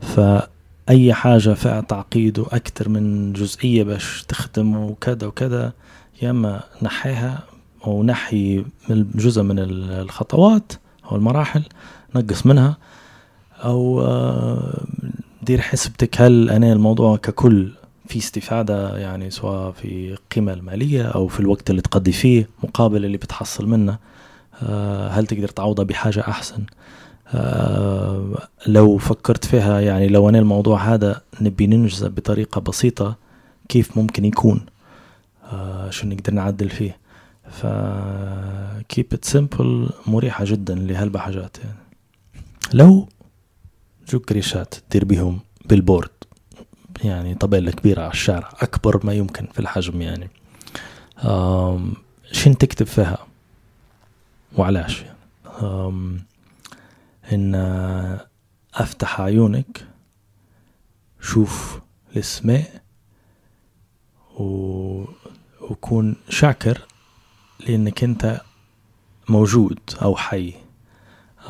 فأي 0.00 1.14
حاجة 1.14 1.54
فيها 1.54 1.80
تعقيد 1.80 2.38
وأكثر 2.38 2.88
من 2.88 3.32
جزئية 3.32 3.82
باش 3.84 4.24
تخدم 4.28 4.76
وكذا 4.76 5.26
وكذا 5.26 5.72
يا 6.22 6.30
إما 6.30 6.60
نحيها 6.82 7.42
أو 7.86 8.02
نحي 8.02 8.64
جزء 8.90 9.42
من 9.42 9.58
ال- 9.58 9.90
الخطوات 9.90 10.72
أو 11.04 11.16
المراحل 11.16 11.62
نقص 12.16 12.46
منها 12.46 12.76
أو 13.64 14.00
آه، 14.00 14.84
دير 15.42 15.60
حسبتك 15.60 16.20
هل 16.20 16.50
أنا 16.50 16.72
الموضوع 16.72 17.16
ككل 17.16 17.72
في 18.06 18.18
استفادة 18.18 18.98
يعني 18.98 19.30
سواء 19.30 19.72
في 19.72 20.12
القيمة 20.12 20.52
المالية 20.52 21.02
أو 21.02 21.28
في 21.28 21.40
الوقت 21.40 21.70
اللي 21.70 21.82
تقضي 21.82 22.12
فيه 22.12 22.48
مقابل 22.64 23.04
اللي 23.04 23.16
بتحصل 23.16 23.68
منه؟ 23.68 23.98
آه، 24.62 25.08
هل 25.08 25.26
تقدر 25.26 25.48
تعوضها 25.48 25.84
بحاجة 25.84 26.20
أحسن؟ 26.20 26.62
آه، 27.34 28.38
لو 28.66 28.98
فكرت 28.98 29.44
فيها 29.44 29.80
يعني 29.80 30.08
لو 30.08 30.28
أنا 30.28 30.38
الموضوع 30.38 30.94
هذا 30.94 31.22
نبي 31.40 31.66
ننجزه 31.66 32.08
بطريقة 32.08 32.60
بسيطة 32.60 33.16
كيف 33.68 33.98
ممكن 33.98 34.24
يكون؟ 34.24 34.60
شو 35.90 36.06
نقدر 36.06 36.32
نعدل 36.32 36.70
فيه؟ 36.70 36.96
ف 37.50 37.66
keep 38.92 39.16
it 39.16 39.32
simple 39.32 39.92
مريحة 40.06 40.44
جدا 40.44 40.74
لهالبا 40.74 41.18
حاجات 41.18 41.56
يعني. 41.58 41.78
لو 42.72 43.08
جوك 44.10 44.24
كريشات 44.24 44.74
تدير 44.74 45.04
بيهم 45.04 45.40
بالبورد 45.64 46.10
يعني 47.04 47.34
طبيلة 47.34 47.70
كبيرة 47.70 48.02
على 48.02 48.10
الشارع 48.10 48.48
أكبر 48.60 49.06
ما 49.06 49.12
يمكن 49.12 49.46
في 49.46 49.58
الحجم 49.60 50.02
يعني. 50.02 50.30
شين 52.32 52.58
تكتب 52.58 52.86
فيها؟ 52.86 53.26
وعلاش 54.58 55.02
يعني؟ 55.02 56.20
إن 57.32 57.54
أفتح 58.74 59.20
عيونك 59.20 59.86
شوف 61.20 61.80
السماء 62.16 62.82
و... 64.38 65.04
وكون 65.60 66.16
شاكر 66.28 66.86
لأنك 67.60 68.04
أنت 68.04 68.40
موجود 69.28 69.78
أو 70.02 70.16
حي. 70.16 70.54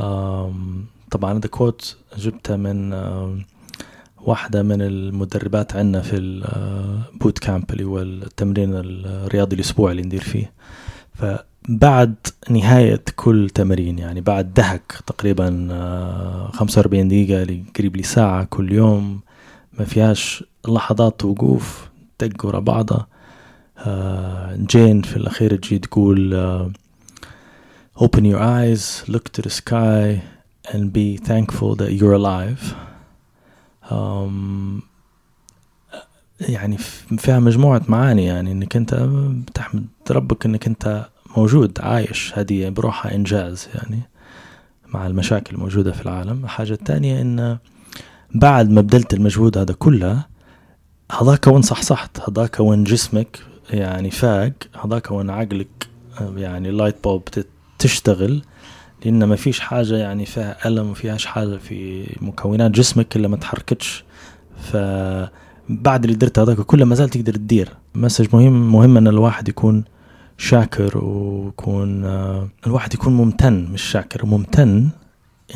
آم، 0.00 0.86
طبعا 1.10 1.32
هذا 1.38 1.48
كوت 1.48 1.96
جبتها 2.18 2.56
من 2.56 2.92
آم، 2.92 3.44
واحدة 4.22 4.62
من 4.62 4.82
المدربات 4.82 5.76
عندنا 5.76 6.02
في 6.02 6.16
البوت 6.16 7.38
كامب 7.38 7.70
اللي 7.72 7.84
هو 7.84 7.98
التمرين 8.02 8.70
الرياضي 8.74 9.56
الأسبوعي 9.56 9.92
اللي 9.92 10.02
ندير 10.02 10.20
فيه. 10.22 10.52
فبعد 11.14 12.14
نهاية 12.50 13.02
كل 13.16 13.50
تمرين 13.54 13.98
يعني 13.98 14.20
بعد 14.20 14.54
دهك 14.54 15.02
تقريبا 15.06 15.68
آه، 15.70 16.50
45 16.52 17.08
دقيقة 17.08 17.42
لقريب 17.42 17.96
لي 17.96 18.02
ساعة 18.02 18.44
كل 18.44 18.72
يوم 18.72 19.20
ما 19.78 19.84
فيهاش 19.84 20.44
لحظات 20.68 21.24
وقوف 21.24 21.88
دق 22.20 22.46
ورا 22.46 22.58
بعضها 22.60 23.06
آه، 23.78 24.56
جين 24.56 25.02
في 25.02 25.16
الأخير 25.16 25.56
تجي 25.56 25.78
تقول 25.78 26.34
آه، 26.34 26.70
open 27.98 28.20
your 28.20 28.38
eyes 28.40 29.10
look 29.12 29.24
to 29.38 29.42
the 29.46 29.50
sky. 29.50 30.18
And 30.68 30.92
be 30.92 31.16
thankful 31.16 31.74
that 31.76 31.92
you're 31.92 32.12
alive. 32.12 32.74
Um, 33.90 34.82
يعني 36.40 36.76
فيها 37.18 37.38
مجموعة 37.38 37.82
معاني 37.88 38.24
يعني 38.24 38.52
إنك 38.52 38.76
أنت 38.76 38.94
بتحمد 39.48 39.86
ربك 40.10 40.46
إنك 40.46 40.66
أنت 40.66 41.08
موجود 41.36 41.78
عايش 41.80 42.32
هذه 42.38 42.68
بروحها 42.68 43.14
إنجاز 43.14 43.68
يعني 43.74 44.00
مع 44.94 45.06
المشاكل 45.06 45.54
الموجودة 45.54 45.92
في 45.92 46.02
العالم. 46.02 46.44
الحاجة 46.44 46.72
الثانية 46.72 47.20
إن 47.20 47.58
بعد 48.34 48.70
ما 48.70 48.80
بذلت 48.80 49.14
المجهود 49.14 49.58
هذا 49.58 49.74
كله 49.74 50.24
هذاك 51.20 51.46
وين 51.46 51.62
صحصحت 51.62 52.20
هذاك 52.28 52.60
وين 52.60 52.84
جسمك 52.84 53.40
يعني 53.70 54.10
فاق 54.10 54.52
هذاك 54.84 55.10
وين 55.10 55.30
عقلك 55.30 55.88
يعني 56.20 56.70
لايت 56.70 57.04
بولب 57.04 57.22
تشتغل. 57.78 58.42
لأن 59.04 59.24
ما 59.24 59.36
فيش 59.36 59.60
حاجة 59.60 59.96
يعني 59.96 60.26
فيها 60.26 60.68
ألم 60.68 60.86
وما 60.86 60.94
فيهاش 60.94 61.26
حاجة 61.26 61.56
في 61.56 62.06
مكونات 62.20 62.70
جسمك 62.70 63.16
إلا 63.16 63.28
ما 63.28 63.36
تحركتش. 63.36 64.04
فبعد 64.56 66.04
اللي 66.04 66.16
درت 66.16 66.38
هذاك 66.38 66.60
كله 66.60 66.84
ما 66.84 66.94
زال 66.94 67.08
تقدر 67.08 67.34
تدير. 67.34 67.68
مسج 67.94 68.26
مهم 68.32 68.72
مهم 68.72 68.96
إن 68.96 69.08
الواحد 69.08 69.48
يكون 69.48 69.84
شاكر 70.40 71.04
ويكون 71.04 72.04
آه، 72.04 72.48
الواحد 72.66 72.94
يكون 72.94 73.12
ممتن 73.12 73.68
مش 73.72 73.82
شاكر 73.82 74.26
ممتن 74.26 74.88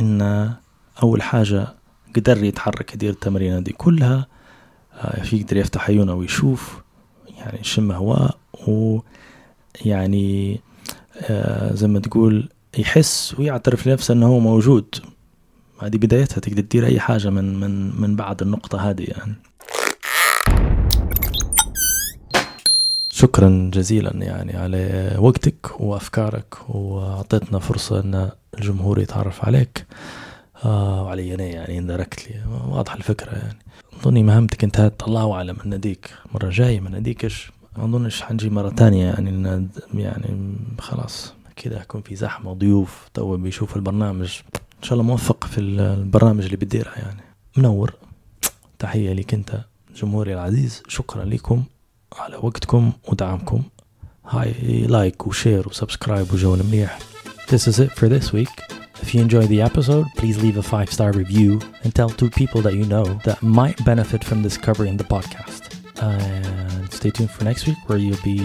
إن 0.00 0.50
أول 1.02 1.22
حاجة 1.22 1.68
قدر 2.16 2.44
يتحرك 2.44 2.94
يدير 2.94 3.10
التمارين 3.10 3.62
دي 3.62 3.72
كلها 3.72 4.26
آه، 4.94 5.22
يقدر 5.32 5.56
يفتح 5.56 5.90
عيونه 5.90 6.14
ويشوف 6.14 6.82
يعني 7.38 7.60
يشم 7.60 7.92
هواء 7.92 8.36
ويعني 8.68 10.60
آه، 11.20 11.74
زي 11.74 11.88
ما 11.88 12.00
تقول 12.00 12.48
يحس 12.78 13.34
ويعترف 13.38 13.86
لنفسه 13.86 14.14
إنه 14.14 14.26
هو 14.26 14.38
موجود. 14.38 14.94
هذه 15.82 15.96
بدايتها 15.96 16.40
تقدر 16.40 16.62
تدير 16.62 16.86
أي 16.86 17.00
حاجة 17.00 17.30
من 17.30 17.60
من 17.60 18.00
من 18.00 18.16
بعد 18.16 18.42
النقطة 18.42 18.90
هذه 18.90 19.04
يعني. 19.08 19.34
شكرا 23.08 23.70
جزيلا 23.74 24.10
يعني 24.14 24.56
على 24.56 25.14
وقتك 25.18 25.80
وأفكارك 25.80 26.70
وأعطيتنا 26.70 27.58
فرصة 27.58 28.00
إن 28.00 28.30
الجمهور 28.58 29.00
يتعرف 29.00 29.44
عليك. 29.44 29.86
آه 30.64 31.02
وعلي 31.02 31.34
أنا 31.34 31.44
يعني 31.44 31.78
اندركتلي 31.78 32.40
واضحه 32.68 32.96
الفكرة 32.96 33.32
يعني. 33.32 33.58
اظني 34.00 34.22
مهمتك 34.22 34.64
انتهت 34.64 35.02
الله 35.02 35.32
أعلم 35.32 35.56
من 35.64 35.70
ناديك 35.70 36.10
مرة 36.34 36.50
جاي 36.50 36.80
ما 36.80 36.90
ناديكش 36.90 37.52
ما 37.76 37.84
أظنش 37.84 38.22
حنجي 38.22 38.50
مرة 38.50 38.68
تانية 38.68 39.06
يعني 39.06 39.68
يعني 39.94 40.56
خلاص. 40.78 41.34
كده 41.56 41.80
يكون 41.80 42.02
في 42.02 42.16
زحمه 42.16 42.52
ضيوف 42.52 43.08
تو 43.14 43.36
بيشوف 43.36 43.76
البرنامج 43.76 44.38
ان 44.54 44.82
شاء 44.82 44.92
الله 44.92 45.04
موفق 45.04 45.44
في 45.46 45.60
البرنامج 45.60 46.44
اللي 46.44 46.56
بتديرها 46.56 46.98
يعني 46.98 47.20
منور 47.56 47.94
تحيه 48.78 49.12
لك 49.12 49.34
انت 49.34 49.60
جمهوري 49.96 50.34
العزيز 50.34 50.82
شكرا 50.88 51.24
لكم 51.24 51.64
على 52.18 52.36
وقتكم 52.36 52.92
ودعمكم 53.08 53.62
هاي 54.28 54.86
لايك 54.86 55.26
وشير 55.26 55.68
وسبسكرايب 55.68 56.32
وجو 56.32 56.54
المليح 56.54 56.98
This 57.50 57.66
is 57.70 57.78
it 57.78 57.90
for 57.98 58.08
this 58.08 58.32
week. 58.32 58.54
If 59.02 59.08
you 59.14 59.20
enjoyed 59.26 59.50
the 59.54 59.60
episode, 59.70 60.06
please 60.20 60.36
leave 60.44 60.56
a 60.64 60.66
five 60.74 60.88
star 60.96 61.10
review 61.22 61.50
and 61.82 61.90
tell 61.98 62.08
two 62.20 62.30
people 62.40 62.60
that 62.66 62.74
you 62.80 62.86
know 62.94 63.04
that 63.26 63.38
might 63.60 63.78
benefit 63.92 64.22
from 64.28 64.38
discovering 64.48 64.94
the 64.96 65.08
podcast. 65.14 65.62
And 66.08 66.84
stay 66.98 67.10
tuned 67.16 67.30
for 67.36 67.44
next 67.50 67.62
week 67.68 67.80
where 67.88 67.98
you'll 68.04 68.24
be 68.34 68.40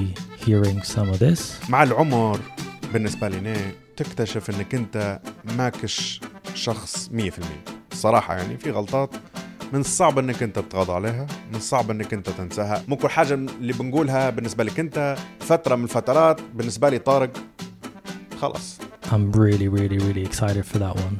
hearing 0.45 0.77
some 0.83 1.07
of 1.13 1.17
this. 1.19 1.59
مع 1.69 1.83
العمر 1.83 2.39
بالنسبة 2.93 3.29
لنا 3.29 3.55
تكتشف 3.97 4.49
إنك 4.49 4.75
أنت 4.75 5.19
ماكش 5.57 6.21
شخص 6.55 7.09
100% 7.09 7.11
الصراحة 7.91 8.35
يعني 8.37 8.57
في 8.57 8.71
غلطات 8.71 9.09
من 9.73 9.79
الصعب 9.79 10.19
إنك 10.19 10.43
أنت 10.43 10.59
تتغاضى 10.59 10.91
عليها 10.91 11.27
من 11.49 11.55
الصعب 11.55 11.91
إنك 11.91 12.13
أنت 12.13 12.29
تنساها 12.29 12.83
ممكن 12.87 13.09
حاجة 13.09 13.33
اللي 13.33 13.73
بنقولها 13.73 14.29
بالنسبة 14.29 14.63
لك 14.63 14.79
أنت 14.79 15.17
فترة 15.39 15.75
من 15.75 15.83
الفترات 15.83 16.41
بالنسبة 16.53 16.89
لي 16.89 16.99
طارق 16.99 17.31
خلاص 18.41 18.77
I'm 19.11 19.31
really, 19.31 19.67
really, 19.67 19.97
really 19.97 20.23
excited 20.23 20.65
for 20.71 20.77
that 20.77 20.95
one. 20.95 21.15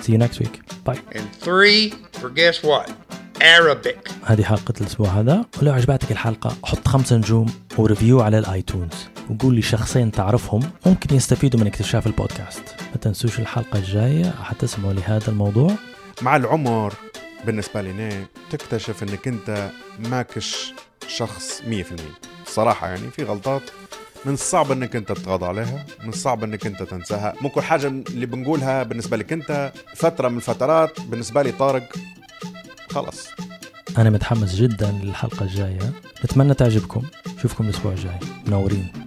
See 0.00 0.12
you 0.12 0.18
next 0.18 0.38
week. 0.40 0.62
Bye. 0.84 1.00
And 1.12 1.30
three 1.46 1.90
for 2.20 2.30
guess 2.30 2.62
what? 2.62 3.05
Arabic. 3.40 4.10
هذه 4.24 4.42
حلقة 4.42 4.74
الأسبوع 4.80 5.08
هذا. 5.08 5.44
ولو 5.62 5.72
عجبتك 5.72 6.12
الحلقة 6.12 6.56
حط 6.64 6.88
خمسة 6.88 7.16
نجوم 7.16 7.46
وريفيو 7.78 8.20
على 8.20 8.38
الآيتونز. 8.38 8.92
وقول 9.30 9.54
لي 9.54 9.62
شخصين 9.62 10.12
تعرفهم 10.12 10.70
ممكن 10.86 11.16
يستفيدوا 11.16 11.60
من 11.60 11.66
اكتشاف 11.66 12.06
البودكاست. 12.06 12.62
ما 12.90 12.96
تنسوش 13.00 13.38
الحلقة 13.38 13.78
الجاية 13.78 14.30
حتسمعوا 14.42 14.92
لهذا 14.92 15.28
الموضوع. 15.28 15.74
مع 16.22 16.36
العمر 16.36 16.94
بالنسبة 17.46 17.82
لنا 17.82 18.24
تكتشف 18.50 19.02
إنك 19.02 19.28
أنت 19.28 19.70
ماكش 19.98 20.72
شخص 21.08 21.62
100% 21.66 22.00
الصراحة 22.46 22.88
يعني 22.88 23.10
في 23.10 23.22
غلطات 23.24 23.62
من 24.24 24.34
الصعب 24.34 24.72
إنك 24.72 24.96
أنت 24.96 25.12
تتغاضى 25.12 25.46
عليها 25.46 25.86
من 26.02 26.08
الصعب 26.08 26.44
إنك 26.44 26.66
أنت 26.66 26.82
تنساها. 26.82 27.34
ممكن 27.40 27.60
حاجة 27.60 27.86
اللي 27.86 28.26
بنقولها 28.26 28.82
بالنسبة 28.82 29.16
لك 29.16 29.32
أنت 29.32 29.72
فترة 29.94 30.28
من 30.28 30.36
الفترات 30.36 31.00
بالنسبة 31.00 31.42
لي 31.42 31.52
طارق 31.52 31.88
خلاص. 32.90 33.28
أنا 33.98 34.10
متحمس 34.10 34.54
جدا 34.54 34.90
للحلقة 35.02 35.42
الجاية. 35.42 35.92
نتمنى 36.24 36.54
تعجبكم. 36.54 37.02
نشوفكم 37.38 37.64
الأسبوع 37.64 37.92
الجاي. 37.92 38.18
منورين. 38.46 39.05